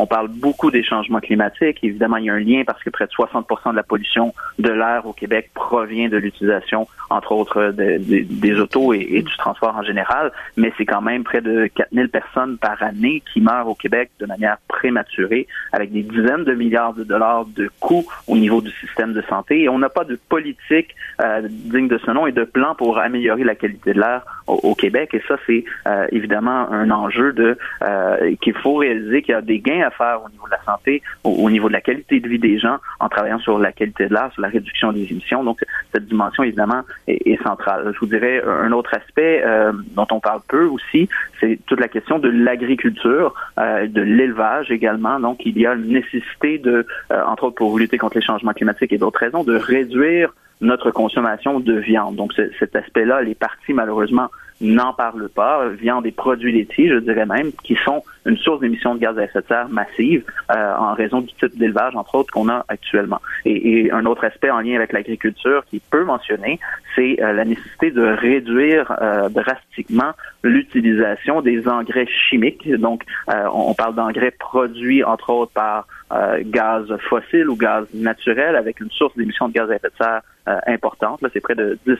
On 0.00 0.06
parle 0.06 0.28
beaucoup 0.28 0.70
des 0.70 0.84
changements 0.84 1.18
climatiques. 1.18 1.78
Évidemment, 1.82 2.18
il 2.18 2.26
y 2.26 2.30
a 2.30 2.34
un 2.34 2.38
lien 2.38 2.62
parce 2.64 2.80
que 2.84 2.88
près 2.88 3.06
de 3.06 3.10
60% 3.10 3.72
de 3.72 3.76
la 3.76 3.82
pollution 3.82 4.32
de 4.60 4.70
l'air 4.70 5.06
au 5.06 5.12
Québec 5.12 5.50
provient 5.54 6.08
de 6.08 6.16
l'utilisation, 6.16 6.86
entre 7.10 7.32
autres, 7.32 7.72
des 7.72 8.60
autos 8.60 8.94
et, 8.94 9.22
du 9.22 9.36
transport 9.36 9.76
en 9.76 9.82
général. 9.82 10.30
Mais 10.56 10.72
c'est 10.78 10.86
quand 10.86 11.00
même 11.00 11.24
près 11.24 11.40
de 11.40 11.66
4000 11.74 12.08
personnes 12.10 12.58
par 12.58 12.80
année 12.80 13.24
qui 13.32 13.40
meurent 13.40 13.68
au 13.68 13.74
Québec 13.74 14.10
de 14.20 14.26
manière 14.26 14.58
prématurée, 14.68 15.48
avec 15.72 15.90
des 15.90 16.02
dizaines 16.02 16.44
de 16.44 16.54
milliards 16.54 16.94
de 16.94 17.02
dollars 17.02 17.44
de 17.46 17.68
coûts 17.80 18.06
au 18.28 18.36
niveau 18.36 18.60
du 18.60 18.70
système 18.70 19.12
de 19.12 19.22
santé. 19.22 19.62
Et 19.62 19.68
on 19.68 19.80
n'a 19.80 19.88
pas 19.88 20.04
de 20.04 20.16
politique 20.28 20.94
euh, 21.20 21.42
digne 21.50 21.88
de 21.88 21.98
ce 21.98 22.12
nom 22.12 22.28
et 22.28 22.32
de 22.32 22.44
plan 22.44 22.76
pour 22.76 22.98
améliorer 22.98 23.42
la 23.42 23.56
qualité 23.56 23.94
de 23.94 24.00
l'air 24.00 24.37
au, 24.48 24.74
Québec. 24.74 25.10
Et 25.12 25.22
ça, 25.28 25.36
c'est 25.46 25.64
euh, 25.86 26.06
évidemment 26.12 26.70
un 26.70 26.90
enjeu 26.90 27.32
de 27.32 27.58
euh, 27.82 28.34
qu'il 28.40 28.54
faut 28.54 28.76
réaliser 28.76 29.22
qu'il 29.22 29.32
y 29.32 29.34
a 29.34 29.42
des 29.42 29.58
gains 29.58 29.86
à 29.86 29.90
faire 29.90 30.20
au 30.24 30.28
niveau 30.30 30.46
de 30.46 30.52
la 30.52 30.62
santé, 30.64 31.02
au, 31.24 31.50
niveau 31.50 31.68
de 31.68 31.72
la 31.72 31.80
qualité 31.80 32.20
de 32.20 32.28
vie 32.28 32.38
des 32.38 32.58
gens, 32.58 32.78
en 33.00 33.08
travaillant 33.08 33.38
sur 33.38 33.58
la 33.58 33.72
qualité 33.72 34.06
de 34.06 34.14
l'air, 34.14 34.30
sur 34.32 34.42
la 34.42 34.48
réduction 34.48 34.92
des 34.92 35.04
émissions. 35.10 35.44
Donc, 35.44 35.60
cette 35.92 36.06
dimension, 36.06 36.42
évidemment, 36.42 36.82
est, 37.06 37.42
centrale. 37.42 37.92
Je 37.94 37.98
vous 38.00 38.06
dirais 38.06 38.42
un 38.44 38.72
autre 38.72 38.94
aspect 38.94 39.42
euh, 39.44 39.72
dont 39.94 40.06
on 40.10 40.20
parle 40.20 40.40
peu 40.48 40.64
aussi, 40.64 41.08
c'est 41.40 41.58
toute 41.66 41.80
la 41.80 41.88
question 41.88 42.18
de 42.18 42.28
l'agriculture, 42.28 43.34
euh, 43.58 43.86
de 43.86 44.00
l'élevage 44.00 44.70
également. 44.70 45.20
Donc, 45.20 45.44
il 45.44 45.58
y 45.58 45.66
a 45.66 45.74
une 45.74 45.88
nécessité 45.88 46.58
de, 46.58 46.86
euh, 47.12 47.22
entre 47.26 47.44
autres 47.44 47.56
pour 47.56 47.78
lutter 47.78 47.98
contre 47.98 48.16
les 48.18 48.24
changements 48.24 48.52
climatiques 48.52 48.92
et 48.92 48.98
d'autres 48.98 49.20
raisons, 49.20 49.44
de 49.44 49.56
réduire 49.56 50.32
notre 50.60 50.90
consommation 50.90 51.60
de 51.60 51.74
viande. 51.74 52.16
Donc, 52.16 52.32
cet 52.58 52.74
aspect-là, 52.74 53.22
les 53.22 53.34
parties, 53.34 53.72
malheureusement, 53.72 54.28
n'en 54.60 54.92
parlent 54.92 55.28
pas. 55.28 55.68
Viande 55.68 56.06
et 56.06 56.12
produits 56.12 56.52
laitiers, 56.52 56.88
je 56.88 56.96
dirais 56.96 57.26
même, 57.26 57.52
qui 57.62 57.76
sont 57.84 58.02
une 58.26 58.36
source 58.36 58.60
d'émissions 58.60 58.94
de 58.94 59.00
gaz 59.00 59.16
à 59.18 59.24
effet 59.24 59.40
de 59.40 59.46
serre 59.46 59.68
massive 59.68 60.24
euh, 60.50 60.74
en 60.76 60.94
raison 60.94 61.20
du 61.20 61.32
type 61.34 61.56
d'élevage, 61.56 61.94
entre 61.94 62.16
autres, 62.16 62.32
qu'on 62.32 62.48
a 62.48 62.64
actuellement. 62.68 63.20
Et, 63.44 63.86
et, 63.86 63.92
un 63.92 64.04
autre 64.04 64.24
aspect 64.24 64.50
en 64.50 64.60
lien 64.60 64.74
avec 64.74 64.92
l'agriculture 64.92 65.64
qui 65.70 65.80
peut 65.80 66.04
mentionner, 66.04 66.58
c'est 66.96 67.22
euh, 67.22 67.32
la 67.32 67.44
nécessité 67.44 67.90
de 67.90 68.02
réduire 68.02 68.92
euh, 69.00 69.28
drastiquement 69.28 70.12
l'utilisation 70.42 71.40
des 71.40 71.68
engrais 71.68 72.06
chimiques. 72.28 72.68
Donc, 72.78 73.04
on 73.28 73.74
parle 73.74 73.94
d'engrais 73.94 74.30
produits, 74.30 75.04
entre 75.04 75.30
autres, 75.30 75.52
par 75.52 75.86
gaz 76.10 76.86
fossile 77.08 77.48
ou 77.48 77.56
gaz 77.56 77.86
naturel 77.94 78.56
avec 78.56 78.80
une 78.80 78.90
source 78.90 79.16
d'émissions 79.16 79.48
de 79.48 79.52
gaz 79.52 79.70
à 79.70 79.76
effet 79.76 79.88
de 79.88 80.04
serre 80.04 80.22
importante. 80.66 81.20
Là, 81.20 81.28
c'est 81.32 81.40
près 81.40 81.54
de 81.54 81.78
10 81.86 81.96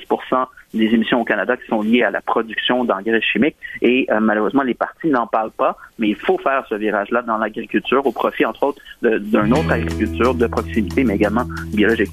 des 0.73 0.87
émissions 0.95 1.21
au 1.21 1.25
Canada 1.25 1.57
qui 1.57 1.67
sont 1.67 1.83
liées 1.83 2.03
à 2.03 2.11
la 2.11 2.23
production 2.23 2.85
d'engrais 2.85 3.21
chimiques. 3.21 3.57
Et 3.83 4.07
malheureusement, 4.21 4.62
les 4.62 4.75
partis 4.75 5.09
n'en 5.09 5.27
parlent 5.27 5.50
pas, 5.50 5.77
mais 5.99 6.09
il 6.09 6.17
faut 6.17 6.38
faire 6.38 6.65
ce 6.69 6.75
virage-là 6.75 7.23
dans 7.23 7.37
l'agriculture 7.37 8.07
au 8.07 8.12
profit, 8.12 8.47
entre 8.47 8.62
autres, 8.62 8.83
d'une 9.03 9.53
autre 9.53 9.71
agriculture 9.71 10.35
de 10.35 10.47
proximité, 10.47 11.05
mais 11.05 11.17
également 11.17 11.45
biologique. 11.75 12.12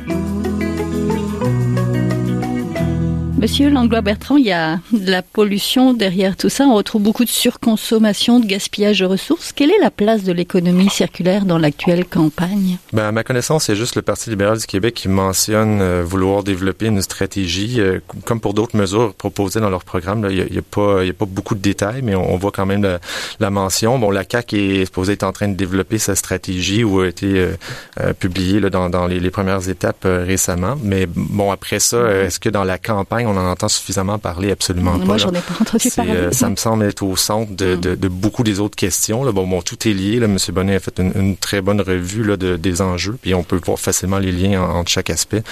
Monsieur 3.41 3.71
Langlois-Bertrand, 3.71 4.37
il 4.37 4.45
y 4.45 4.51
a 4.51 4.77
de 4.91 5.09
la 5.09 5.23
pollution 5.23 5.95
derrière 5.95 6.37
tout 6.37 6.49
ça. 6.49 6.65
On 6.65 6.75
retrouve 6.75 7.01
beaucoup 7.01 7.25
de 7.25 7.29
surconsommation, 7.29 8.39
de 8.39 8.45
gaspillage 8.45 8.99
de 8.99 9.05
ressources. 9.05 9.51
Quelle 9.51 9.71
est 9.71 9.79
la 9.81 9.89
place 9.89 10.23
de 10.23 10.31
l'économie 10.31 10.91
circulaire 10.91 11.43
dans 11.45 11.57
l'actuelle 11.57 12.05
campagne? 12.05 12.77
Ben, 12.93 13.05
à 13.05 13.11
ma 13.11 13.23
connaissance, 13.23 13.63
c'est 13.63 13.75
juste 13.75 13.95
le 13.95 14.03
Parti 14.03 14.29
libéral 14.29 14.59
du 14.59 14.67
Québec 14.67 14.93
qui 14.93 15.09
mentionne 15.09 15.81
euh, 15.81 16.03
vouloir 16.05 16.43
développer 16.43 16.85
une 16.85 17.01
stratégie. 17.01 17.81
Euh, 17.81 17.99
comme 18.25 18.39
pour 18.39 18.53
d'autres 18.53 18.77
mesures 18.77 19.15
proposées 19.15 19.59
dans 19.59 19.71
leur 19.71 19.85
programme, 19.85 20.27
il 20.29 20.47
n'y 20.51 20.59
a, 20.59 20.61
pas, 20.61 21.01
a 21.01 21.11
pas 21.11 21.25
beaucoup 21.25 21.55
de 21.55 21.61
détails, 21.61 22.03
mais 22.03 22.13
on, 22.13 22.37
voit 22.37 22.51
quand 22.51 22.67
même 22.67 22.99
la, 23.39 23.49
mention. 23.49 23.97
Bon, 23.97 24.11
la 24.11 24.23
CAQ 24.23 24.81
est 24.81 24.85
supposée 24.85 25.13
être 25.13 25.23
en 25.23 25.31
train 25.31 25.47
de 25.47 25.55
développer 25.55 25.97
sa 25.97 26.13
stratégie 26.13 26.83
ou 26.83 26.99
a 26.99 27.07
été 27.07 27.25
euh, 27.99 28.13
publiée 28.13 28.59
là, 28.59 28.69
dans, 28.69 29.07
les, 29.07 29.19
les, 29.19 29.31
premières 29.31 29.67
étapes 29.67 30.05
récemment. 30.05 30.75
Mais 30.83 31.07
bon, 31.07 31.51
après 31.51 31.79
ça, 31.79 32.07
est-ce 32.11 32.39
que 32.39 32.49
dans 32.49 32.63
la 32.63 32.77
campagne, 32.77 33.30
on 33.31 33.37
en 33.37 33.49
entend 33.49 33.69
suffisamment 33.69 34.19
parler, 34.19 34.51
absolument 34.51 34.97
pas. 34.99 35.05
Moi, 35.05 35.17
j'en 35.17 35.31
ai 35.31 35.39
pas 35.39 35.55
entendu 35.59 35.89
parler. 35.95 36.11
Euh, 36.11 36.31
ça 36.31 36.49
me 36.49 36.55
semble 36.55 36.85
être 36.85 37.03
au 37.03 37.15
centre 37.15 37.51
de, 37.55 37.75
de, 37.75 37.95
de, 37.95 38.07
beaucoup 38.07 38.43
des 38.43 38.59
autres 38.59 38.75
questions. 38.75 39.23
Là. 39.23 39.31
Bon, 39.31 39.47
bon, 39.47 39.61
tout 39.61 39.87
est 39.87 39.93
lié. 39.93 40.19
Là. 40.19 40.25
M. 40.25 40.37
Bonnet 40.49 40.75
a 40.75 40.79
fait 40.79 40.99
une, 40.99 41.11
une 41.15 41.37
très 41.37 41.61
bonne 41.61 41.81
revue 41.81 42.23
là, 42.23 42.37
de, 42.37 42.57
des 42.57 42.81
enjeux, 42.81 43.17
puis 43.21 43.33
on 43.33 43.43
peut 43.43 43.59
voir 43.65 43.79
facilement 43.79 44.19
les 44.19 44.31
liens 44.31 44.61
entre 44.61 44.89
chaque 44.89 45.09
aspect. 45.09 45.43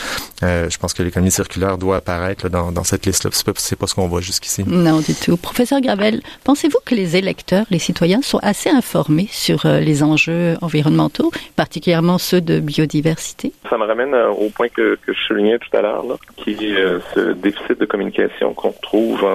Euh, 0.43 0.69
je 0.69 0.77
pense 0.77 0.93
que 0.93 1.03
l'économie 1.03 1.31
circulaire 1.31 1.77
doit 1.77 1.97
apparaître 1.97 2.45
là, 2.45 2.49
dans, 2.49 2.71
dans 2.71 2.83
cette 2.83 3.05
liste-là. 3.05 3.31
C'est 3.33 3.45
pas, 3.45 3.53
pas 3.53 3.87
ce 3.87 3.95
qu'on 3.95 4.07
voit 4.07 4.21
jusqu'ici. 4.21 4.63
Non, 4.65 4.99
du 4.99 5.13
tout. 5.13 5.37
Professeur 5.37 5.81
Gravel, 5.81 6.21
pensez-vous 6.43 6.79
que 6.85 6.95
les 6.95 7.15
électeurs, 7.15 7.65
les 7.69 7.79
citoyens, 7.79 8.21
sont 8.21 8.39
assez 8.41 8.69
informés 8.69 9.27
sur 9.31 9.65
euh, 9.65 9.79
les 9.79 10.03
enjeux 10.03 10.57
environnementaux, 10.61 11.31
particulièrement 11.55 12.17
ceux 12.17 12.41
de 12.41 12.59
biodiversité? 12.59 13.53
Ça 13.69 13.77
me 13.77 13.85
ramène 13.85 14.13
euh, 14.13 14.29
au 14.29 14.49
point 14.49 14.69
que, 14.69 14.97
que 15.05 15.13
je 15.13 15.19
soulignais 15.27 15.57
tout 15.59 15.75
à 15.77 15.81
l'heure, 15.81 16.05
qui 16.37 16.51
est 16.51 16.99
ce 17.13 17.33
déficit 17.33 17.68
de 17.75 17.85
communication 17.85 18.53
qu'on 18.53 18.73
trouve 18.81 19.25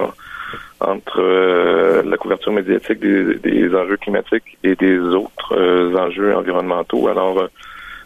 entre 0.79 1.21
euh, 1.21 2.03
la 2.03 2.17
couverture 2.17 2.51
médiatique 2.51 2.99
des, 2.99 3.75
enjeux 3.75 3.97
climatiques 3.97 4.57
et 4.63 4.75
des 4.75 4.99
autres 4.99 5.53
euh, 5.53 5.95
enjeux 5.95 6.35
environnementaux. 6.35 7.07
Alors, 7.07 7.39
euh, 7.39 7.47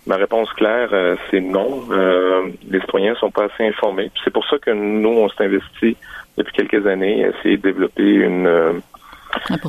ma 0.05 0.15
réponse 0.15 0.51
claire, 0.53 0.89
c'est 1.29 1.41
non. 1.41 1.83
les 2.69 2.79
citoyens 2.79 3.15
sont 3.15 3.31
pas 3.31 3.45
assez 3.45 3.67
informés. 3.67 4.11
C'est 4.23 4.31
pour 4.31 4.47
ça 4.47 4.57
que 4.57 4.71
nous, 4.71 5.09
on 5.09 5.29
s'est 5.29 5.43
investi 5.43 5.97
depuis 6.37 6.53
quelques 6.53 6.87
années 6.87 7.25
à 7.25 7.29
essayer 7.29 7.57
de 7.57 7.63
développer 7.63 8.13
une, 8.13 8.81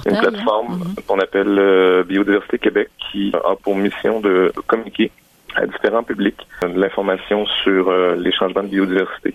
plateforme 0.05 0.79
mm-hmm. 0.79 1.07
qu'on 1.07 1.19
appelle 1.19 2.05
Biodiversité 2.07 2.59
Québec 2.59 2.89
qui 3.11 3.33
a 3.35 3.55
pour 3.57 3.77
mission 3.77 4.21
de 4.21 4.53
communiquer 4.67 5.11
à 5.57 5.67
différents 5.67 6.05
publics 6.05 6.47
de 6.63 6.81
l'information 6.81 7.45
sur 7.63 7.93
les 8.17 8.33
changements 8.33 8.63
de 8.63 8.69
biodiversité. 8.69 9.35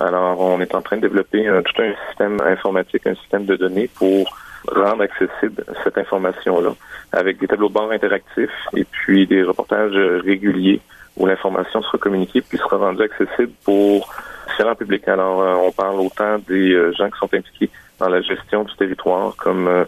Alors, 0.00 0.40
on 0.40 0.60
est 0.60 0.74
en 0.74 0.82
train 0.82 0.96
de 0.96 1.02
développer 1.02 1.44
tout 1.64 1.82
un 1.82 1.92
système 2.08 2.40
informatique, 2.40 3.06
un 3.06 3.14
système 3.16 3.46
de 3.46 3.56
données 3.56 3.88
pour 3.94 4.36
rendre 4.68 5.02
accessible 5.02 5.64
cette 5.84 5.98
information-là 5.98 6.70
avec 7.12 7.38
des 7.38 7.46
tableaux 7.46 7.68
de 7.68 7.74
bord 7.74 7.90
interactifs 7.90 8.50
et 8.76 8.84
puis 8.84 9.26
des 9.26 9.42
reportages 9.42 9.96
réguliers 10.24 10.80
où 11.16 11.26
l'information 11.26 11.82
sera 11.82 11.98
communiquée 11.98 12.42
puis 12.42 12.58
sera 12.58 12.76
rendue 12.76 13.02
accessible 13.02 13.52
pour 13.64 14.08
différents 14.48 14.74
publics. 14.74 15.06
Alors, 15.08 15.42
euh, 15.42 15.54
on 15.54 15.72
parle 15.72 16.00
autant 16.00 16.38
des 16.38 16.72
euh, 16.72 16.92
gens 16.92 17.10
qui 17.10 17.18
sont 17.18 17.32
impliqués 17.32 17.70
dans 17.98 18.08
la 18.08 18.20
gestion 18.22 18.64
du 18.64 18.74
territoire 18.76 19.34
comme 19.36 19.66
euh, 19.68 19.84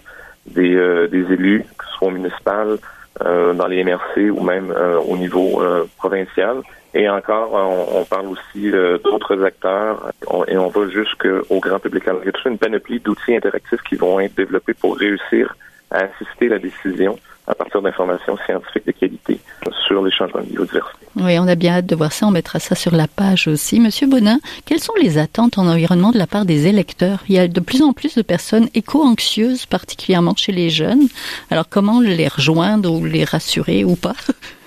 des, 0.47 0.75
des 1.09 1.33
élus, 1.33 1.65
que 1.79 1.85
ce 1.85 1.93
soit 1.99 2.11
municipal, 2.11 2.79
dans 3.21 3.67
les 3.67 3.85
MRC 3.85 4.31
ou 4.31 4.41
même 4.43 4.75
au 5.07 5.17
niveau 5.17 5.63
provincial, 5.99 6.63
et 6.93 7.09
encore, 7.09 7.53
on, 7.95 8.05
parle 8.05 8.27
aussi 8.27 8.71
euh, 8.71 8.99
d'autres 8.99 9.45
acteurs 9.45 10.11
et 10.49 10.57
on 10.57 10.69
va 10.69 10.89
jusqu'au 10.89 11.61
grand 11.61 11.79
public. 11.79 12.09
Alors, 12.09 12.21
il 12.23 12.27
y 12.27 12.29
a 12.29 12.33
toute 12.33 12.47
une 12.47 12.59
panoplie 12.59 12.99
d'outils 12.99 13.37
interactifs 13.37 13.81
qui 13.83 13.95
vont 13.95 14.19
être 14.19 14.35
développés 14.35 14.75
pour 14.75 14.97
réussir 14.97 15.55
à 15.91 15.99
assister 15.99 16.49
la 16.49 16.59
décision 16.59 17.19
à 17.47 17.55
partir 17.55 17.83
d'informations 17.83 18.37
scientifiques 18.45 18.87
de 18.87 18.93
qualité 18.93 19.41
sur 19.87 20.05
les 20.05 20.11
changements 20.11 20.41
de 20.41 20.47
biodiversité. 20.47 21.07
Oui, 21.17 21.39
on 21.39 21.49
a 21.49 21.55
bien 21.57 21.75
hâte 21.75 21.87
de 21.87 21.97
voir 21.97 22.13
ça. 22.13 22.27
On 22.27 22.31
mettra 22.31 22.61
ça 22.61 22.75
sur 22.75 22.95
la 22.95 23.09
page 23.09 23.49
aussi. 23.49 23.81
Monsieur 23.81 24.07
Bonin, 24.07 24.39
quelles 24.67 24.81
sont 24.81 24.95
les 25.01 25.19
attentes 25.19 25.59
en 25.59 25.67
environnement 25.67 26.13
de 26.13 26.19
la 26.19 26.27
part 26.27 26.45
des 26.45 26.69
électeurs? 26.69 27.21
Il 27.29 27.35
y 27.35 27.39
a 27.39 27.49
de 27.49 27.61
plus 27.61 27.83
en 27.83 27.93
plus 27.93 28.15
de 28.15 28.23
personnes 28.23 28.69
éco-anxieuses, 28.75 29.67
particulièrement 29.67 30.35
chez 30.37 30.53
les 30.53 30.71
jeunes. 30.71 31.09
Alors, 31.51 31.69
comment 31.69 32.01
les 32.01 32.29
rejoindre 32.29 32.93
ou 32.93 33.05
les 33.05 33.25
rassurer 33.25 33.85
ou 33.85 33.97
pas? 33.97 34.15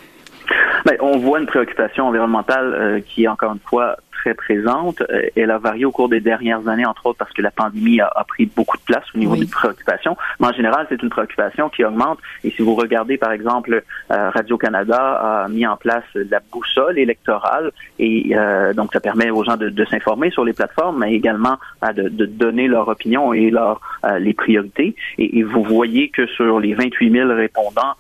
Ben, 0.86 0.98
on 1.00 1.17
voit 1.17 1.39
une 1.39 1.46
préoccupation 1.46 2.08
environnementale 2.08 2.74
euh, 2.74 3.00
qui 3.00 3.24
est 3.24 3.28
encore 3.28 3.54
une 3.54 3.60
fois 3.60 3.98
très 4.23 4.33
présente. 4.33 5.01
Euh, 5.01 5.23
elle 5.36 5.51
a 5.51 5.57
varié 5.57 5.86
au 5.86 5.91
cours 5.91 6.09
des 6.09 6.21
dernières 6.21 6.67
années, 6.67 6.86
entre 6.86 7.07
autres 7.07 7.17
parce 7.17 7.33
que 7.33 7.41
la 7.41 7.51
pandémie 7.51 7.99
a, 7.99 8.23
pris 8.27 8.45
beaucoup 8.45 8.77
de 8.77 8.83
place 8.83 9.03
au 9.13 9.17
niveau 9.17 9.36
des 9.36 9.45
préoccupations. 9.45 10.15
Mais 10.39 10.47
en 10.47 10.53
général, 10.53 10.86
c'est 10.89 11.01
une 11.01 11.09
préoccupation 11.09 11.69
qui 11.69 11.83
augmente. 11.83 12.19
Et 12.43 12.51
si 12.51 12.62
vous 12.62 12.75
regardez, 12.75 13.17
par 13.17 13.31
exemple, 13.31 13.83
euh, 14.12 14.29
Radio-Canada 14.29 15.43
a 15.43 15.47
mis 15.49 15.67
en 15.67 15.75
place 15.75 16.05
la 16.15 16.39
boussole 16.51 16.97
électorale 16.97 17.71
et 17.99 18.33
donc 18.75 18.93
ça 18.93 18.99
permet 18.99 19.29
aux 19.29 19.43
gens 19.43 19.57
de, 19.57 19.86
s'informer 19.86 20.31
sur 20.31 20.45
les 20.45 20.53
plateformes, 20.53 20.99
mais 20.99 21.13
également 21.13 21.57
de, 21.95 22.07
de, 22.09 22.25
donner 22.25 22.67
leur 22.67 22.88
opinion 22.88 23.33
et 23.33 23.49
leur 23.49 23.81
les 24.19 24.33
priorités. 24.33 24.95
Et, 25.17 25.39
et, 25.39 25.43
vous 25.43 25.63
voyez 25.63 26.09
que 26.09 26.25
sur 26.27 26.59
les 26.59 26.73
28 26.73 27.12
000 27.12 27.33
répondants 27.33 27.95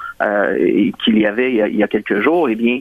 qu'il 1.03 1.17
y 1.17 1.25
avait 1.25 1.53
il 1.53 1.75
y, 1.75 1.83
a, 1.83 1.87
quelques 1.87 2.21
jours, 2.21 2.49
eh 2.49 2.55
bien, 2.55 2.79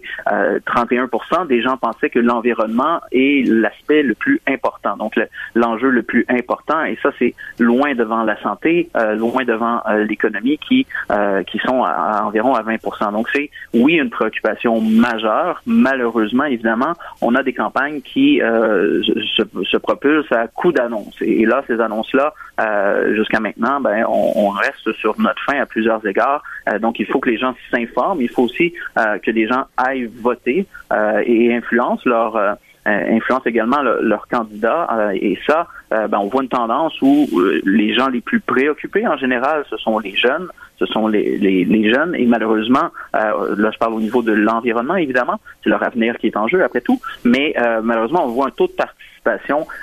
31 0.64 1.08
des 1.48 1.62
gens 1.62 1.76
pensaient 1.76 2.10
que 2.10 2.18
l'environnement 2.18 3.00
l'aspect 3.40 4.02
le 4.02 4.14
plus 4.14 4.40
important, 4.46 4.96
donc 4.96 5.18
l'enjeu 5.54 5.90
le, 5.90 6.02
plus 6.02 6.26
important, 6.28 6.84
et 6.84 6.98
ça 7.02 7.10
c'est 7.18 7.34
loin 7.58 7.94
devant 7.94 8.22
la 8.22 8.40
santé, 8.42 8.90
euh, 8.96 9.14
loin 9.14 9.44
devant 9.44 9.80
euh, 9.88 10.04
l'économie 10.04 10.58
qui 10.58 10.86
euh, 11.10 11.42
qui 11.44 11.58
sont 11.58 11.84
à, 11.84 12.22
environ 12.24 12.54
à 12.54 12.62
20 12.62 12.76
Donc 13.12 13.28
c'est 13.32 13.50
oui 13.72 13.94
une 13.94 14.10
préoccupation 14.10 14.80
majeure. 14.80 15.62
Malheureusement, 15.66 16.44
évidemment, 16.44 16.92
on 17.20 17.34
a 17.34 17.42
des 17.42 17.52
campagnes 17.52 18.00
qui 18.00 18.40
se, 18.40 19.44
se, 19.64 19.76
propulsent 19.76 20.32
à 20.32 20.48
coup 20.48 20.72
d'annonces, 20.72 21.16
et, 21.20 21.46
là 21.46 21.62
ces 21.66 21.80
annonces 21.80 22.12
là, 22.12 22.34
jusqu'à 23.14 23.40
maintenant, 23.40 23.80
ben 23.80 24.04
on, 24.08 24.32
on, 24.36 24.48
reste 24.50 24.92
sur 24.94 25.18
notre 25.20 25.42
fin 25.44 25.58
à 25.60 25.66
plusieurs 25.66 26.04
égards. 26.06 26.42
donc 26.80 26.98
il 26.98 27.06
faut 27.06 27.20
que 27.20 27.30
les 27.30 27.38
gens 27.38 27.54
s'informent, 27.70 28.20
il 28.20 28.28
faut 28.28 28.42
aussi 28.42 28.74
que 28.96 29.30
les 29.30 29.46
gens 29.46 29.64
aillent 29.76 30.10
voter. 30.20 30.66
Euh, 30.92 31.22
et 31.24 31.54
influencent 31.54 32.02
leur 32.04 32.36
euh, 32.86 32.90
euh, 32.90 33.16
influence 33.16 33.46
également 33.46 33.82
leurs 33.82 34.26
candidats. 34.28 35.10
et 35.14 35.38
ça, 35.46 35.68
ben, 36.08 36.18
on 36.18 36.28
voit 36.28 36.42
une 36.42 36.48
tendance 36.48 36.94
où 37.02 37.28
les 37.64 37.94
gens 37.94 38.08
les 38.08 38.20
plus 38.20 38.40
préoccupés 38.40 39.06
en 39.06 39.16
général, 39.16 39.64
ce 39.68 39.76
sont 39.76 39.98
les 39.98 40.14
jeunes, 40.14 40.48
ce 40.78 40.86
sont 40.86 41.06
les, 41.06 41.36
les, 41.38 41.64
les 41.64 41.92
jeunes. 41.92 42.14
Et 42.14 42.26
malheureusement, 42.26 42.90
là 43.12 43.70
je 43.70 43.78
parle 43.78 43.94
au 43.94 44.00
niveau 44.00 44.22
de 44.22 44.32
l'environnement, 44.32 44.96
évidemment, 44.96 45.38
c'est 45.62 45.70
leur 45.70 45.82
avenir 45.82 46.16
qui 46.18 46.28
est 46.28 46.36
en 46.36 46.48
jeu 46.48 46.62
après 46.62 46.80
tout. 46.80 47.00
Mais 47.24 47.54
malheureusement, 47.82 48.24
on 48.24 48.28
voit 48.28 48.46
un 48.46 48.50
taux 48.50 48.66
de 48.66 48.72
participation 48.72 49.02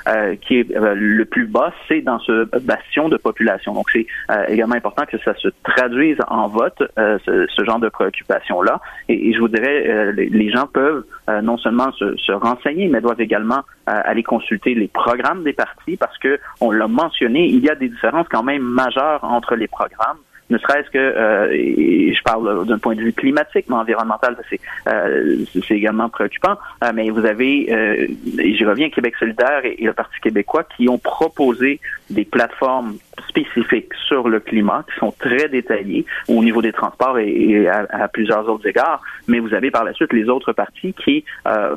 euh, 0.08 0.36
qui 0.36 0.60
est 0.60 0.76
euh, 0.76 0.96
le 0.96 1.26
plus 1.26 1.46
bas, 1.46 1.72
c'est 1.88 2.02
dans 2.02 2.20
ce 2.20 2.46
bastion 2.60 3.10
de 3.10 3.18
population. 3.18 3.74
Donc, 3.74 3.90
c'est 3.92 4.06
euh, 4.32 4.46
également 4.48 4.76
important 4.76 5.06
que 5.06 5.18
ça 5.20 5.34
se 5.36 5.48
traduise 5.64 6.18
en 6.28 6.48
vote, 6.48 6.82
ce, 6.98 7.48
ce, 7.48 7.64
genre 7.64 7.80
de 7.80 7.90
préoccupation-là. 7.90 8.82
Et, 9.08 9.34
je 9.34 9.40
vous 9.40 9.48
dirais, 9.48 10.12
les, 10.14 10.50
gens 10.50 10.68
peuvent 10.68 11.06
non 11.44 11.58
seulement 11.58 11.92
se, 11.94 12.16
se, 12.18 12.32
renseigner, 12.32 12.88
mais 12.88 13.02
doivent 13.02 13.22
également 13.22 13.62
aller 13.86 14.24
consulter 14.24 14.74
les 14.74 14.88
programmes 14.88 15.44
des 15.44 15.54
partis 15.54 15.98
parce 16.00 16.18
que, 16.18 16.40
on 16.62 16.72
l'a 16.72 16.88
mentionné, 16.88 17.48
il 17.48 17.60
y 17.60 17.70
a 17.70 17.76
des 17.76 17.90
différences 17.90 18.28
quand 18.30 18.44
même 18.44 18.62
majeures 18.62 19.24
entre 19.24 19.56
les 19.56 19.68
programmes 19.68 20.18
ne 20.50 20.58
serait-ce 20.58 20.90
que, 20.90 20.98
euh, 20.98 21.52
et 21.52 22.14
je 22.14 22.24
parle 22.24 22.66
d'un 22.66 22.80
point 22.80 22.96
de 22.96 23.02
vue 23.02 23.14
climatique, 23.14 23.66
mais 23.70 23.76
environnemental, 23.76 24.36
c'est 24.50 24.60
euh, 24.88 25.46
également 25.70 26.10
préoccupant. 26.10 26.58
Euh, 26.84 26.92
mais 26.94 27.10
vous 27.10 27.26
avez, 27.26 27.68
euh, 27.72 28.08
et 28.40 28.56
je 28.56 28.66
reviens, 28.66 28.90
Québec 28.90 29.16
solidaire 29.20 29.62
et, 29.64 29.78
le 29.80 29.94
Parti 29.94 30.20
québécois 30.22 30.64
qui 30.76 30.90
ont 30.90 30.98
proposé 30.98 31.80
des 32.10 32.26
plateformes 32.26 32.96
spécifiques 33.28 33.94
sur 34.08 34.30
le 34.30 34.40
climat 34.40 34.86
qui 34.92 35.00
sont 35.00 35.12
très 35.12 35.50
détaillées 35.50 36.06
au 36.28 36.44
niveau 36.44 36.62
des 36.62 36.72
transports 36.72 37.18
et, 37.20 37.68
à, 37.68 38.08
plusieurs 38.08 38.48
autres 38.50 38.68
égards. 38.68 39.02
Mais 39.28 39.40
vous 39.40 39.54
avez 39.54 39.72
par 39.72 39.84
la 39.84 39.94
suite 39.94 40.14
les 40.14 40.30
autres 40.30 40.54
partis 40.54 40.94
qui 40.94 41.24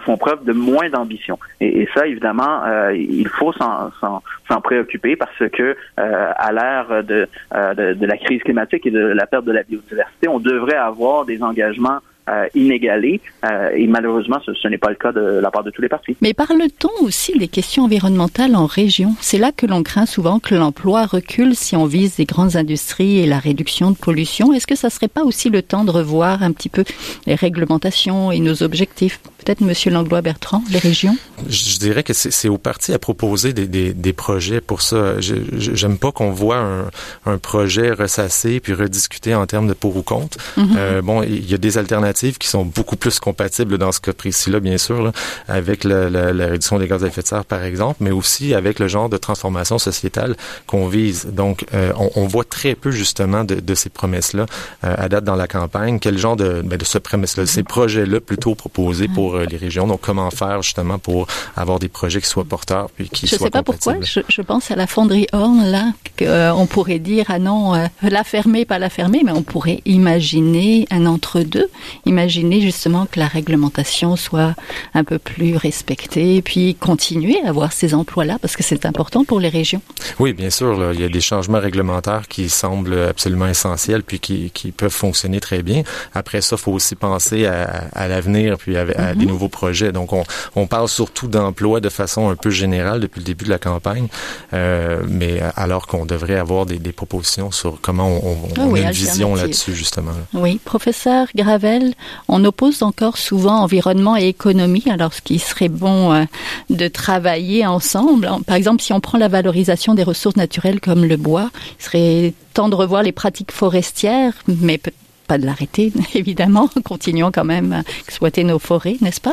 font 0.01 0.17
preuve 0.17 0.45
de 0.45 0.53
moins 0.53 0.89
d'ambition. 0.89 1.39
Et, 1.61 1.89
ça, 1.95 2.07
évidemment, 2.07 2.63
il 2.93 3.29
faut 3.29 3.53
s'en 3.53 4.61
préoccuper 4.63 5.17
parce 5.17 5.51
que 5.53 5.77
à 5.97 6.53
l'ère 6.53 7.05
de, 7.05 7.29
de, 7.53 7.95
de 7.95 8.07
la 8.07 8.17
crise 8.17 8.43
climatique 8.43 8.87
et 8.87 8.91
de 8.91 9.01
la 9.01 9.27
perte 9.27 9.45
de 9.45 9.53
la 9.53 9.63
biodiversité, 9.63 10.29
on 10.29 10.39
devrait 10.39 10.77
avoir 10.77 11.25
des 11.25 11.43
engagements 11.43 11.99
euh, 12.29 12.47
inégalés 12.55 13.21
euh, 13.45 13.71
et 13.75 13.87
malheureusement 13.87 14.39
ce, 14.45 14.69
n'est 14.69 14.79
pas 14.79 14.91
le 14.91 14.97
cas 14.97 15.13
de 15.13 15.21
la 15.21 15.51
part 15.51 15.65
de 15.65 15.71
tous 15.71 15.83
les 15.83 15.89
partis. 15.89 16.17
Mais 16.21 16.35
parle-t-on 16.35 17.05
aussi 17.05 17.37
des 17.37 17.49
questions 17.49 17.85
environnementales 17.85 18.55
en 18.55 18.67
région? 18.67 19.15
C'est 19.21 19.39
là 19.39 19.51
que 19.51 19.67
l'on 19.67 19.83
craint 19.83 20.07
souvent 20.07 20.39
que 20.39 20.55
l'emploi 20.55 21.07
recule 21.07 21.57
si 21.57 21.75
on 21.75 21.85
vise 21.85 22.17
des 22.17 22.25
grandes 22.25 22.57
industries 22.57 23.19
et 23.19 23.27
la 23.27 23.39
réduction 23.39 23.91
de 23.91 23.97
pollution. 23.97 24.53
Est-ce 24.53 24.67
que 24.67 24.77
ça 24.77 24.91
serait 24.91 25.09
pas 25.09 25.25
aussi 25.25 25.51
le 25.51 25.63
temps 25.63 25.85
de 25.85 25.91
revoir 25.91 26.43
un 26.43 26.53
petit 26.53 26.69
peu 26.69 26.85
les 27.27 27.35
réglementations 27.35 28.31
et 28.31 28.39
nos 28.39 28.63
objectifs? 28.63 29.21
Peut-être 29.45 29.61
Monsieur 29.61 29.91
Langlois 29.91 30.21
Bertrand, 30.21 30.63
les 30.71 30.79
régions? 30.79 31.17
Je, 31.49 31.79
dirais 31.79 32.05
que 32.05 32.13
c'est 32.13 32.49
au 32.49 32.59
parti 32.59 32.93
à 32.93 32.99
proposer 32.99 33.53
des, 33.53 33.67
des, 33.67 33.93
des 33.93 34.13
projets 34.13 34.61
pour 34.61 34.83
ça. 34.83 35.15
J'aime 35.21 35.99
pas 35.99 36.13
qu'on 36.13 36.31
voit 36.31 36.59
un, 36.59 36.91
un, 37.27 37.39
projet 37.39 37.91
ressassé 37.91 38.61
puis 38.61 38.73
rediscuter 38.73 39.35
en 39.35 39.47
termes 39.47 39.67
de 39.67 39.73
pour 39.73 39.97
ou 39.97 40.03
contre. 40.03 40.39
Mm-hmm. 40.57 40.77
euh, 40.77 41.03
bon, 41.03 41.23
il 41.23 41.51
y 41.51 41.55
a 41.55 41.59
des 41.59 41.77
alternatives 41.77 42.39
qui 42.39 42.47
sont 42.47 42.65
beaucoup 42.65 42.95
plus 42.97 43.19
compatibles 43.19 43.79
dans 43.79 43.91
ce 43.91 44.01
cas 44.01 44.13
précis-là, 44.13 44.61
bien 44.61 44.79
sûr, 44.79 45.03
là, 45.03 45.13
avec 45.49 45.83
la, 45.83 46.09
la, 46.09 46.33
la, 46.33 46.47
réduction 46.47 46.79
des 46.79 46.87
gaz 46.87 47.03
à 47.03 47.09
effet 47.09 47.23
de 47.23 47.27
serre, 47.27 47.45
par 47.45 47.65
exemple, 47.65 47.97
mais 48.01 48.13
aussi 48.13 48.55
avec 48.55 48.79
le 48.79 48.87
genre 48.87 49.09
de 49.09 49.17
transformation 49.17 49.79
sociétale 49.79 50.37
qu'on 50.69 50.87
vise. 50.87 51.27
Donc, 51.27 51.67
euh, 51.75 51.93
on, 51.99 52.11
on, 52.15 52.27
voit 52.27 52.45
très 52.45 52.77
peu 52.77 52.93
justement 52.93 53.43
de, 53.43 53.57
de 53.57 53.75
ces 53.75 53.91
promesses-là 53.91 54.47
euh, 54.85 54.95
à 54.97 55.09
date 55.09 55.25
dans 55.25 55.37
la 55.37 55.49
campagne. 55.49 55.99
Quel 55.99 56.17
genre 56.17 56.37
de, 56.37 56.63
ben, 56.65 56.79
de 56.79 56.85
ce 56.85 56.99
promesse-là, 56.99 57.47
ces 57.47 57.65
projets-là 57.65 58.21
plutôt 58.21 58.55
proposés 58.55 59.09
pour 59.09 59.32
euh, 59.37 59.47
les 59.47 59.57
régions. 59.57 59.87
Donc, 59.87 60.01
comment 60.01 60.31
faire 60.31 60.63
justement 60.63 60.99
pour 60.99 61.27
avoir 61.57 61.79
des 61.79 61.89
projets 61.89 62.21
qui 62.21 62.29
soient 62.29 62.45
porteurs 62.45 62.89
puis 62.91 63.09
qui 63.09 63.27
je 63.27 63.37
soient 63.37 63.47
sais 63.47 63.51
pas 63.51 63.63
pourquoi. 63.63 63.97
Je, 64.03 64.43
pense 64.43 64.71
à 64.71 64.77
la 64.77 64.87
fonderie 64.87 65.27
Horn 65.33 65.65
là, 65.65 65.93
qu'on 66.19 66.25
euh, 66.27 66.67
pourrait 66.67 66.99
dire 66.99 67.27
ah 67.29 67.39
non, 67.39 67.75
euh, 67.75 67.87
la 68.03 68.25
fermer, 68.25 68.65
pas 68.65 68.79
la 68.79 68.91
fermer, 68.91 69.23
mais 69.25 69.33
on 69.33 69.43
pourrait 69.43 69.81
imaginer 69.85 70.87
un 70.91 71.07
entre-deux. 71.07 71.71
Imaginer 72.07 72.61
justement 72.61 73.07
que 73.07 73.19
la 73.19 73.27
réglementation 73.27 74.17
soit 74.17 74.55
un 74.95 75.05
peu 75.05 75.19
plus 75.19 75.57
respectée, 75.57 76.43
puis 76.43 76.75
continuer 76.75 77.41
à 77.45 77.49
avoir 77.49 77.73
ces 77.73 77.95
emplois-là 77.95 78.39
parce 78.41 78.57
que 78.57 78.63
c'est 78.63 78.87
important 78.87 79.25
pour 79.25 79.41
les 79.41 79.49
régions. 79.49 79.83
Oui, 80.19 80.33
bien 80.33 80.51
sûr. 80.51 80.77
Là, 80.77 80.93
il 80.93 81.01
y 81.01 81.05
a 81.05 81.09
des 81.09 81.21
changements 81.21 81.61
réglementaires 81.61 82.29
qui 82.29 82.49
semblent 82.49 82.99
absolument 82.99 83.47
essentiels 83.47 84.03
puis 84.03 84.21
qui, 84.21 84.51
qui 84.51 84.73
peuvent 84.73 84.91
fonctionner 84.91 85.41
très 85.41 85.63
bien. 85.63 85.83
Après 86.15 86.41
ça, 86.41 86.57
faut 86.57 86.73
aussi 86.73 86.95
penser 86.95 87.47
à, 87.47 87.89
à 87.93 88.09
l'avenir 88.09 88.59
puis 88.59 88.77
à, 88.77 88.83
à 88.97 89.15
des 89.25 89.31
nouveaux 89.31 89.49
projets. 89.49 89.93
Donc, 89.93 90.13
on, 90.13 90.25
on 90.57 90.67
parle 90.67 90.89
surtout 90.89 91.29
d'emploi 91.29 91.81
de 91.81 91.89
façon 91.89 92.29
un 92.31 92.37
peu 92.37 92.51
générale 92.51 93.01
depuis 93.01 93.21
le 93.21 93.25
début 93.25 93.45
de 93.45 93.51
la 93.51 93.59
campagne, 93.59 94.09
euh, 94.53 95.03
mais 95.09 95.41
alors 95.57 95.87
qu'on 95.87 96.07
devrait 96.07 96.37
avoir 96.37 96.67
des, 96.67 96.79
des, 96.79 96.93
propositions 96.93 97.51
sur 97.51 97.81
comment 97.81 98.09
on, 98.09 98.37
on, 98.59 98.75
ah 98.75 98.77
a 98.77 98.81
une 98.81 98.91
vision 98.91 99.35
là-dessus, 99.35 99.75
justement. 99.75 100.13
Oui, 100.35 100.61
professeur 100.65 101.27
Gravel, 101.35 101.95
on 102.29 102.45
oppose 102.45 102.83
encore 102.83 103.17
souvent 103.17 103.61
environnement 103.61 104.17
et 104.17 104.29
économie, 104.29 104.85
alors 104.91 105.15
ce 105.15 105.23
qui 105.23 105.39
serait 105.39 105.69
bon 105.69 106.13
euh, 106.13 106.25
de 106.71 106.89
travailler 106.89 107.67
ensemble. 107.67 108.31
Par 108.47 108.57
exemple, 108.57 108.83
si 108.83 108.93
on 108.93 109.01
prend 109.01 109.19
la 109.19 109.29
valorisation 109.29 109.95
des 109.95 110.03
ressources 110.03 110.37
naturelles 110.37 110.81
comme 110.81 111.05
le 111.05 111.17
bois, 111.17 111.51
il 111.79 111.85
serait 111.85 112.35
temps 112.53 112.69
de 112.69 112.75
revoir 112.75 113.03
les 113.03 113.13
pratiques 113.13 113.53
forestières, 113.53 114.35
mais 114.47 114.79
peut 114.79 114.93
pas 115.33 115.39
de 115.39 115.47
l'arrêter, 115.47 115.93
évidemment. 116.15 116.69
Continuons 116.85 117.31
quand 117.33 117.47
même 117.47 117.73
à 117.73 117.81
exploiter 118.07 118.45
nos 118.45 118.59
forêts, 118.59 118.97
n'est-ce 119.01 119.21
pas? 119.21 119.33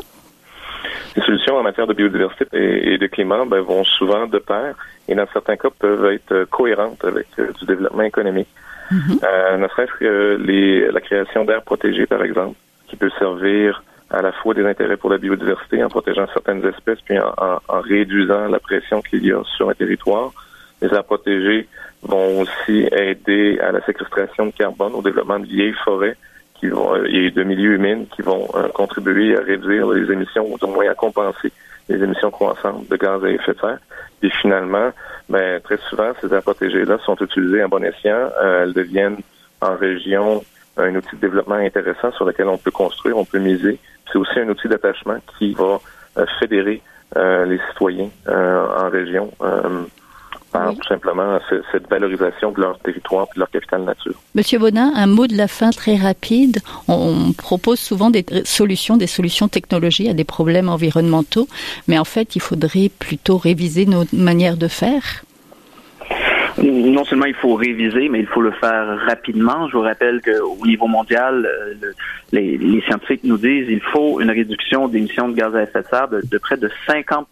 Les 1.18 1.22
solutions 1.24 1.58
en 1.58 1.64
matière 1.64 1.88
de 1.88 1.94
biodiversité 1.94 2.94
et 2.94 2.98
de 2.98 3.08
climat 3.08 3.44
ben, 3.46 3.60
vont 3.60 3.84
souvent 3.84 4.26
de 4.26 4.40
pair 4.40 4.76
et 5.10 5.16
dans 5.16 5.28
certains 5.34 5.58
cas 5.58 5.68
peuvent 5.78 6.06
être 6.06 6.46
cohérentes 6.46 7.04
avec 7.04 7.28
euh, 7.38 7.52
du 7.60 7.66
développement 7.66 8.04
économique. 8.04 8.48
Mm-hmm. 8.94 9.20
euh, 9.26 9.58
ne 9.58 9.68
serait-ce 9.68 10.00
que 10.00 10.42
les, 10.42 10.90
la 10.90 11.02
création 11.02 11.44
d'aires 11.44 11.64
protégées, 11.64 12.06
par 12.06 12.24
exemple, 12.24 12.56
qui 12.88 12.96
peut 12.96 13.12
servir 13.20 13.84
à 14.10 14.22
la 14.22 14.32
fois 14.32 14.54
des 14.54 14.66
intérêts 14.66 14.96
pour 14.96 15.10
la 15.10 15.18
biodiversité 15.18 15.84
en 15.84 15.90
protégeant 15.90 16.28
certaines 16.34 16.66
espèces 16.66 17.02
puis 17.04 17.20
en, 17.20 17.34
en, 17.38 17.60
en 17.68 17.82
réduisant 17.82 18.48
la 18.48 18.60
pression 18.60 19.02
qu'il 19.02 19.26
y 19.26 19.34
a 19.34 19.44
sur 19.58 19.70
un 19.70 19.74
territoire. 19.74 20.32
Les 20.82 20.88
aires 20.90 21.04
protégées 21.04 21.68
vont 22.04 22.42
aussi 22.42 22.88
aider 22.92 23.60
à 23.60 23.72
la 23.72 23.82
séquestration 23.86 24.48
de 24.48 24.52
carbone, 24.52 24.94
au 24.94 25.02
développement 25.02 25.40
de 25.40 25.46
vieilles 25.46 25.76
forêts 25.84 26.16
qui 26.56 26.68
vont, 26.68 26.96
euh, 26.96 27.06
et 27.10 27.32
de 27.32 27.44
milieux 27.44 27.74
humains 27.74 28.06
qui 28.16 28.22
vont 28.22 28.48
euh, 28.56 28.68
contribuer 28.70 29.36
à 29.38 29.42
réduire 29.42 29.90
les 29.90 30.12
émissions 30.12 30.46
ou 30.46 30.58
au 30.62 30.68
moins 30.68 30.90
à 30.90 30.96
compenser 30.96 31.52
les 31.88 32.02
émissions 32.04 32.32
croissantes 32.32 32.88
de 32.88 32.96
gaz 32.96 33.24
à 33.24 33.30
effet 33.30 33.54
de 33.54 33.60
serre. 33.60 33.80
Et 34.22 34.30
finalement, 34.30 34.92
ben, 35.28 35.60
très 35.62 35.78
souvent, 35.90 36.12
ces 36.22 36.34
aires 36.34 36.44
protégées-là 36.44 36.98
sont 37.06 37.16
utilisées 37.22 37.64
en 37.64 37.70
bon 37.70 37.84
escient. 37.84 38.30
Euh, 38.42 38.64
elles 38.64 38.74
deviennent 38.74 39.18
en 39.62 39.76
région 39.76 40.44
un 40.78 40.96
outil 40.96 41.16
de 41.16 41.22
développement 41.22 41.56
intéressant 41.56 42.12
sur 42.14 42.26
lequel 42.26 42.48
on 42.48 42.58
peut 42.58 42.72
construire, 42.72 43.18
on 43.18 43.26
peut 43.26 43.40
miser. 43.40 43.80
C'est 44.12 44.18
aussi 44.18 44.40
un 44.40 44.48
outil 44.48 44.68
d'attachement 44.68 45.18
qui 45.38 45.54
va 45.54 45.80
fédérer 46.40 46.82
les 47.16 47.60
citoyens 47.70 48.10
en 48.28 48.90
région 48.90 49.32
par 50.52 50.74
tout 50.74 50.88
simplement 50.88 51.40
cette 51.72 51.90
valorisation 51.90 52.52
de 52.52 52.62
leur 52.62 52.80
territoire 52.80 53.28
et 53.32 53.36
de 53.36 53.40
leur 53.40 53.50
capital 53.50 53.84
nature. 53.84 54.14
Monsieur 54.36 54.60
Bonin, 54.60 54.92
un 54.96 55.08
mot 55.08 55.28
de 55.28 55.36
la 55.36 55.48
fin 55.48 55.70
très 55.72 55.96
rapide. 55.96 56.60
On, 56.88 57.34
propose 57.34 57.80
souvent 57.80 58.10
des 58.10 58.26
solutions, 58.46 58.98
des 58.98 59.08
solutions 59.08 59.48
technologiques 59.48 60.10
à 60.10 60.14
des 60.14 60.24
problèmes 60.24 60.70
environnementaux, 60.70 61.48
mais 61.88 61.98
en 61.98 62.06
fait, 62.06 62.36
il 62.36 62.42
faudrait 62.42 62.90
plutôt 62.90 63.38
réviser 63.38 63.86
nos 63.86 64.04
manières 64.14 64.58
de 64.58 64.68
faire 64.68 65.24
non 66.64 67.06
seulement 67.06 67.26
il 67.26 67.36
faut 67.36 67.56
réviser, 67.56 68.10
mais 68.10 68.20
il 68.20 68.28
faut 68.28 68.42
le 68.42 68.52
faire 68.52 69.00
rapidement. 69.06 69.68
Je 69.68 69.78
vous 69.78 69.84
rappelle 69.84 70.22
qu'au 70.22 70.66
niveau 70.66 70.88
mondial, 70.88 71.46
euh, 71.46 71.92
les, 72.32 72.82
scientifiques 72.88 73.24
nous 73.24 73.38
disent 73.38 73.68
qu'il 73.68 73.82
faut 73.82 74.20
une 74.20 74.32
réduction 74.32 74.88
d'émissions 74.88 75.30
de 75.30 75.36
gaz 75.36 75.56
à 75.56 75.64
effet 75.64 75.82
de 75.82 75.88
serre 75.88 76.08
de, 76.10 76.38
près 76.38 76.58
de 76.58 76.70
50% 76.88 77.26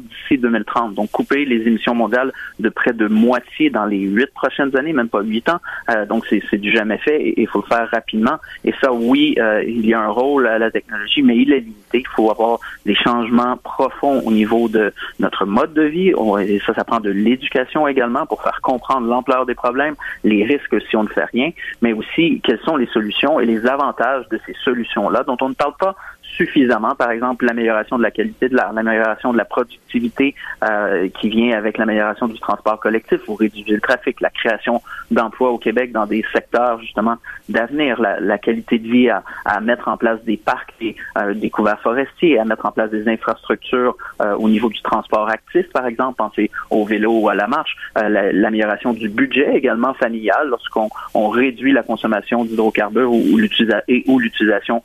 d'ici 0.00 0.38
2030. 0.38 0.94
Donc, 0.94 1.10
couper 1.10 1.44
les 1.44 1.66
émissions 1.66 1.94
mondiales 1.94 2.32
de 2.58 2.68
près 2.68 2.92
de 2.92 3.06
moitié 3.06 3.70
dans 3.70 3.86
les 3.86 3.98
huit 3.98 4.30
prochaines 4.34 4.76
années, 4.76 4.92
même 4.92 5.08
pas 5.08 5.22
huit 5.22 5.48
ans. 5.48 5.60
Euh, 5.90 6.06
donc, 6.06 6.26
c'est 6.28 6.58
du 6.58 6.70
jamais 6.70 6.98
fait 6.98 7.20
et 7.20 7.40
il 7.40 7.48
faut 7.48 7.62
le 7.62 7.74
faire 7.74 7.88
rapidement. 7.90 8.36
Et 8.64 8.74
ça, 8.80 8.92
oui, 8.92 9.34
euh, 9.38 9.62
il 9.66 9.86
y 9.86 9.94
a 9.94 10.00
un 10.00 10.08
rôle 10.08 10.46
à 10.46 10.58
la 10.58 10.70
technologie, 10.70 11.22
mais 11.22 11.36
il 11.36 11.52
est 11.52 11.60
limité. 11.60 11.98
Il 11.98 12.08
faut 12.14 12.30
avoir 12.30 12.58
des 12.86 12.94
changements 12.94 13.56
profonds 13.56 14.22
au 14.24 14.32
niveau 14.32 14.68
de 14.68 14.92
notre 15.18 15.44
mode 15.44 15.74
de 15.74 15.82
vie. 15.82 16.12
Et 16.40 16.60
ça, 16.66 16.74
ça 16.74 16.84
prend 16.84 17.00
de 17.00 17.10
l'éducation 17.10 17.86
également 17.88 18.26
pour 18.26 18.42
faire 18.42 18.60
comprendre 18.70 19.08
l'ampleur 19.08 19.46
des 19.46 19.54
problèmes, 19.54 19.96
les 20.22 20.44
risques 20.44 20.80
si 20.88 20.96
on 20.96 21.02
ne 21.02 21.08
fait 21.08 21.24
rien, 21.24 21.50
mais 21.82 21.92
aussi 21.92 22.40
quelles 22.44 22.60
sont 22.60 22.76
les 22.76 22.86
solutions 22.86 23.40
et 23.40 23.46
les 23.46 23.66
avantages 23.66 24.28
de 24.30 24.38
ces 24.46 24.54
solutions-là 24.64 25.24
dont 25.24 25.36
on 25.40 25.48
ne 25.48 25.54
parle 25.54 25.74
pas 25.78 25.96
suffisamment. 26.40 26.94
Par 26.94 27.10
exemple, 27.10 27.44
l'amélioration 27.44 27.98
de 27.98 28.02
la 28.02 28.10
qualité 28.10 28.48
de 28.48 28.56
l'amélioration 28.56 29.32
de 29.32 29.36
la 29.36 29.44
productivité 29.44 30.34
euh, 30.64 31.08
qui 31.20 31.28
vient 31.28 31.56
avec 31.56 31.76
l'amélioration 31.76 32.28
du 32.28 32.38
transport 32.40 32.80
collectif 32.80 33.20
ou 33.28 33.34
réduire 33.34 33.66
le 33.68 33.80
trafic, 33.80 34.20
la 34.22 34.30
création 34.30 34.80
d'emplois 35.10 35.50
au 35.50 35.58
Québec 35.58 35.92
dans 35.92 36.06
des 36.06 36.24
secteurs 36.32 36.80
justement 36.80 37.16
d'avenir, 37.50 38.00
la, 38.00 38.38
qualité 38.38 38.78
de 38.78 38.88
vie 38.88 39.10
à, 39.10 39.60
mettre 39.60 39.88
en 39.88 39.98
place 39.98 40.22
des 40.24 40.38
parcs 40.38 40.72
et 40.80 40.96
euh, 41.18 41.34
des 41.34 41.50
couverts 41.50 41.80
forestiers, 41.80 42.38
à 42.38 42.44
mettre 42.44 42.64
en 42.64 42.72
place 42.72 42.90
des 42.90 43.06
infrastructures 43.06 43.96
euh, 44.22 44.34
au 44.36 44.48
niveau 44.48 44.70
du 44.70 44.80
transport 44.80 45.28
actif, 45.28 45.68
par 45.72 45.86
exemple, 45.86 46.16
pensez 46.16 46.50
au 46.70 46.84
vélo 46.86 47.12
ou 47.20 47.28
à 47.28 47.34
la 47.34 47.46
marche, 47.46 47.76
l'amélioration 47.96 48.92
du 48.92 49.08
budget 49.08 49.54
également 49.54 49.92
familial 49.94 50.48
lorsqu'on 50.48 50.88
on 51.12 51.28
réduit 51.28 51.72
la 51.72 51.82
consommation 51.82 52.44
d'hydrocarbures 52.44 53.12
ou, 53.12 53.36
l'utilisation 53.36 54.82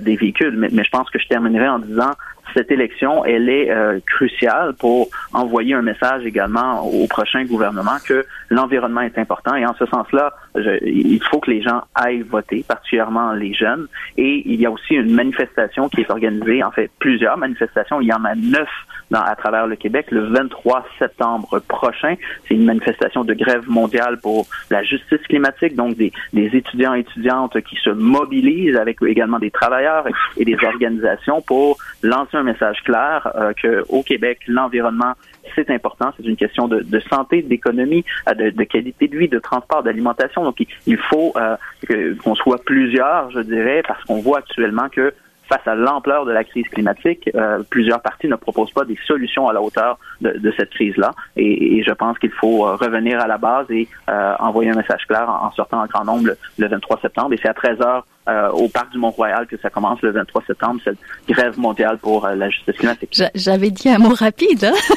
des 0.00 0.16
véhicules. 0.16 0.56
Mais 0.56 0.84
je 0.84 0.90
pense 0.90 0.97
que 1.04 1.18
je 1.18 1.28
terminerai 1.28 1.68
en 1.68 1.78
disant 1.78 2.12
cette 2.54 2.70
élection, 2.70 3.24
elle 3.24 3.48
est 3.48 3.70
euh, 3.70 4.00
cruciale 4.06 4.74
pour 4.78 5.08
envoyer 5.32 5.74
un 5.74 5.82
message 5.82 6.24
également 6.24 6.82
au 6.86 7.06
prochain 7.06 7.44
gouvernement 7.44 7.98
que 8.06 8.24
l'environnement 8.50 9.02
est 9.02 9.18
important. 9.18 9.54
Et 9.54 9.66
en 9.66 9.74
ce 9.74 9.86
sens-là, 9.86 10.32
il 10.82 11.20
faut 11.30 11.40
que 11.40 11.50
les 11.50 11.62
gens 11.62 11.82
aillent 11.94 12.22
voter, 12.22 12.64
particulièrement 12.66 13.32
les 13.32 13.54
jeunes. 13.54 13.86
Et 14.16 14.42
il 14.46 14.60
y 14.60 14.66
a 14.66 14.70
aussi 14.70 14.94
une 14.94 15.14
manifestation 15.14 15.88
qui 15.88 16.00
est 16.00 16.10
organisée, 16.10 16.62
en 16.62 16.70
fait 16.70 16.90
plusieurs 16.98 17.36
manifestations. 17.36 18.00
Il 18.00 18.08
y 18.08 18.12
en 18.12 18.24
a 18.24 18.34
neuf 18.34 18.68
dans, 19.10 19.20
à 19.20 19.34
travers 19.36 19.66
le 19.66 19.76
Québec 19.76 20.06
le 20.10 20.26
23 20.26 20.86
septembre 20.98 21.60
prochain. 21.68 22.14
C'est 22.46 22.54
une 22.54 22.64
manifestation 22.64 23.24
de 23.24 23.34
grève 23.34 23.68
mondiale 23.68 24.18
pour 24.20 24.46
la 24.70 24.82
justice 24.82 25.22
climatique, 25.28 25.74
donc 25.74 25.96
des, 25.96 26.12
des 26.32 26.46
étudiants 26.56 26.94
et 26.94 27.00
étudiantes 27.00 27.60
qui 27.62 27.76
se 27.76 27.90
mobilisent 27.90 28.76
avec 28.76 29.02
également 29.02 29.38
des 29.38 29.50
travailleurs 29.50 30.06
et 30.36 30.44
des 30.44 30.56
organisations 30.62 31.42
pour 31.42 31.78
lancer 32.02 32.36
un 32.38 32.42
message 32.42 32.82
clair 32.84 33.30
euh, 33.34 33.52
que 33.52 33.84
au 33.88 34.02
Québec, 34.02 34.40
l'environnement 34.46 35.14
c'est 35.54 35.70
important. 35.70 36.12
C'est 36.16 36.26
une 36.26 36.36
question 36.36 36.68
de, 36.68 37.00
santé, 37.10 37.42
d'économie, 37.42 38.04
euh, 38.28 38.50
de, 38.50 38.64
qualité 38.64 39.08
de 39.08 39.16
vie, 39.16 39.28
de 39.28 39.38
transport, 39.38 39.82
d'alimentation. 39.82 40.44
Donc, 40.44 40.62
il, 40.86 40.96
faut 40.98 41.32
euh, 41.36 41.56
qu'on 42.22 42.34
soit 42.34 42.62
plusieurs, 42.64 43.30
je 43.30 43.40
dirais, 43.40 43.82
parce 43.86 44.02
qu'on 44.04 44.20
voit 44.20 44.38
actuellement 44.38 44.88
que 44.90 45.14
face 45.48 45.66
à 45.66 45.74
l'ampleur 45.74 46.26
de 46.26 46.32
la 46.32 46.44
crise 46.44 46.68
climatique, 46.68 47.30
plusieurs 47.70 48.02
partis 48.02 48.28
ne 48.28 48.36
proposent 48.36 48.72
pas 48.72 48.84
des 48.84 48.98
solutions 49.06 49.48
à 49.48 49.54
la 49.54 49.62
hauteur 49.62 49.98
de, 50.20 50.52
cette 50.58 50.68
crise-là. 50.68 51.12
Et, 51.36 51.82
je 51.82 51.92
pense 51.92 52.18
qu'il 52.18 52.32
faut 52.32 52.64
revenir 52.76 53.18
à 53.18 53.26
la 53.26 53.38
base 53.38 53.64
et 53.70 53.88
envoyer 54.08 54.70
un 54.70 54.74
message 54.74 55.06
clair 55.06 55.26
en, 55.26 55.50
sortant 55.52 55.80
en 55.80 55.86
grand 55.86 56.04
nombre 56.04 56.34
le, 56.58 56.68
23 56.68 57.00
septembre. 57.00 57.32
Et 57.32 57.38
c'est 57.40 57.48
à 57.48 57.54
13 57.54 57.80
heures 57.80 58.06
euh, 58.28 58.50
au 58.50 58.68
parc 58.68 58.92
du 58.92 58.98
Mont-Royal 58.98 59.46
que 59.46 59.56
ça 59.60 59.70
commence 59.70 60.00
le 60.02 60.10
23 60.10 60.42
septembre, 60.46 60.80
cette 60.84 60.98
grève 61.28 61.58
mondiale 61.58 61.98
pour 61.98 62.26
euh, 62.26 62.34
la 62.34 62.50
justice 62.50 62.76
climatique. 62.76 63.22
J'avais 63.34 63.70
dit 63.70 63.88
un 63.88 63.98
mot 63.98 64.14
rapide. 64.14 64.64
Hein 64.64 64.96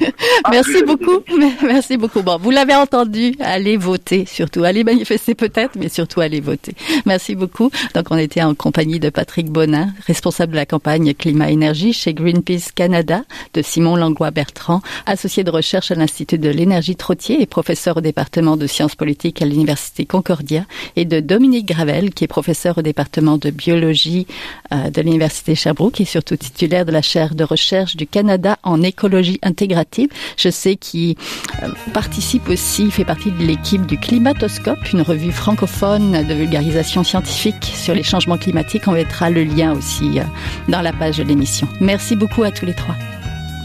ah, 0.44 0.50
Merci 0.50 0.82
beaucoup. 0.84 1.20
Merci 1.62 1.96
beaucoup. 1.96 2.22
Bon, 2.22 2.38
vous 2.38 2.50
l'avez 2.50 2.74
entendu. 2.74 3.34
Allez 3.40 3.76
voter, 3.76 4.24
surtout. 4.26 4.64
Allez 4.64 4.84
manifester 4.84 5.34
peut-être, 5.34 5.76
mais 5.78 5.88
surtout 5.88 6.20
allez 6.20 6.40
voter. 6.40 6.74
Merci 7.06 7.34
beaucoup. 7.34 7.70
Donc, 7.94 8.06
on 8.10 8.16
était 8.16 8.42
en 8.42 8.54
compagnie 8.54 9.00
de 9.00 9.10
Patrick 9.10 9.50
Bonin, 9.50 9.90
responsable 10.06 10.52
de 10.52 10.56
la 10.56 10.66
campagne 10.66 11.12
climat-énergie 11.14 11.92
chez 11.92 12.14
Greenpeace 12.14 12.72
Canada, 12.74 13.22
de 13.54 13.62
Simon 13.62 13.96
Langlois-Bertrand, 13.96 14.80
associé 15.06 15.44
de 15.44 15.50
recherche 15.50 15.90
à 15.90 15.94
l'Institut 15.94 16.38
de 16.38 16.48
l'énergie 16.48 16.96
Trottier 16.96 17.42
et 17.42 17.46
professeur 17.46 17.98
au 17.98 18.00
département 18.00 18.56
de 18.56 18.66
sciences 18.66 18.94
politiques 18.94 19.42
à 19.42 19.44
l'Université 19.44 20.06
Concordia, 20.06 20.64
et 20.96 21.04
de 21.04 21.20
Dominique 21.20 21.66
Gravel, 21.66 22.12
qui 22.14 22.24
est 22.24 22.28
professeur 22.28 22.69
au 22.78 22.82
département 22.82 23.36
de 23.36 23.50
biologie 23.50 24.26
euh, 24.72 24.90
de 24.90 25.00
l'Université 25.02 25.54
Sherbrooke 25.54 26.00
et 26.00 26.04
surtout 26.04 26.36
titulaire 26.36 26.84
de 26.84 26.92
la 26.92 27.02
chaire 27.02 27.34
de 27.34 27.44
recherche 27.44 27.96
du 27.96 28.06
Canada 28.06 28.58
en 28.62 28.82
écologie 28.82 29.38
intégrative. 29.42 30.08
Je 30.36 30.48
sais 30.50 30.76
qu'il 30.76 31.16
euh, 31.62 31.68
participe 31.92 32.48
aussi, 32.48 32.90
fait 32.90 33.04
partie 33.04 33.30
de 33.30 33.44
l'équipe 33.44 33.86
du 33.86 33.98
Climatoscope, 33.98 34.92
une 34.92 35.02
revue 35.02 35.32
francophone 35.32 36.26
de 36.26 36.34
vulgarisation 36.34 37.04
scientifique 37.04 37.64
sur 37.74 37.94
les 37.94 38.02
changements 38.02 38.38
climatiques. 38.38 38.86
On 38.86 38.92
mettra 38.92 39.30
le 39.30 39.44
lien 39.44 39.72
aussi 39.72 40.18
euh, 40.18 40.22
dans 40.68 40.82
la 40.82 40.92
page 40.92 41.18
de 41.18 41.24
l'émission. 41.24 41.68
Merci 41.80 42.16
beaucoup 42.16 42.42
à 42.42 42.50
tous 42.50 42.66
les 42.66 42.74
trois. 42.74 42.96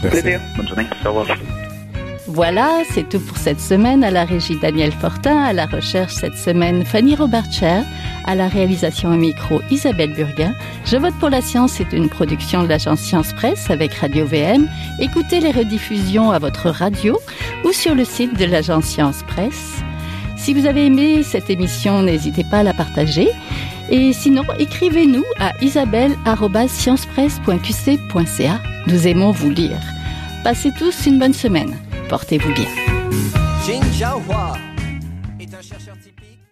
Merci. 0.02 0.22
Bonne 0.56 0.68
journée. 0.68 0.86
Au 1.04 1.12
revoir. 1.12 1.65
Voilà, 2.28 2.82
c'est 2.92 3.08
tout 3.08 3.20
pour 3.20 3.36
cette 3.36 3.60
semaine. 3.60 4.02
À 4.02 4.10
la 4.10 4.24
régie 4.24 4.56
Daniel 4.56 4.90
Fortin, 4.90 5.44
à 5.44 5.52
la 5.52 5.66
recherche 5.66 6.12
cette 6.12 6.36
semaine 6.36 6.84
Fanny 6.84 7.14
Robarcher, 7.14 7.82
à 8.24 8.34
la 8.34 8.48
réalisation 8.48 9.10
au 9.10 9.16
micro 9.16 9.60
Isabelle 9.70 10.12
Burguin. 10.12 10.52
Je 10.84 10.96
vote 10.96 11.14
pour 11.20 11.30
la 11.30 11.40
science 11.40 11.74
c'est 11.74 11.92
une 11.92 12.08
production 12.08 12.64
de 12.64 12.68
l'agence 12.68 12.98
Science 12.98 13.32
Presse 13.32 13.70
avec 13.70 13.94
Radio 13.94 14.26
VM. 14.26 14.68
Écoutez 14.98 15.38
les 15.38 15.52
rediffusions 15.52 16.32
à 16.32 16.40
votre 16.40 16.70
radio 16.70 17.16
ou 17.64 17.70
sur 17.70 17.94
le 17.94 18.04
site 18.04 18.36
de 18.36 18.44
l'agence 18.44 18.86
Science 18.86 19.22
Presse. 19.28 19.76
Si 20.36 20.52
vous 20.52 20.66
avez 20.66 20.86
aimé 20.86 21.22
cette 21.22 21.48
émission, 21.48 22.02
n'hésitez 22.02 22.42
pas 22.50 22.58
à 22.58 22.64
la 22.64 22.74
partager. 22.74 23.28
Et 23.88 24.12
sinon, 24.12 24.42
écrivez-nous 24.58 25.22
à 25.38 25.52
isabelle.sciencepresse.qc.ca. 25.62 28.60
Nous 28.88 29.06
aimons 29.06 29.30
vous 29.30 29.50
lire. 29.50 29.78
Passez 30.42 30.72
tous 30.76 31.06
une 31.06 31.20
bonne 31.20 31.32
semaine. 31.32 31.76
Portez-vous 32.08 32.52
bien. 32.54 32.66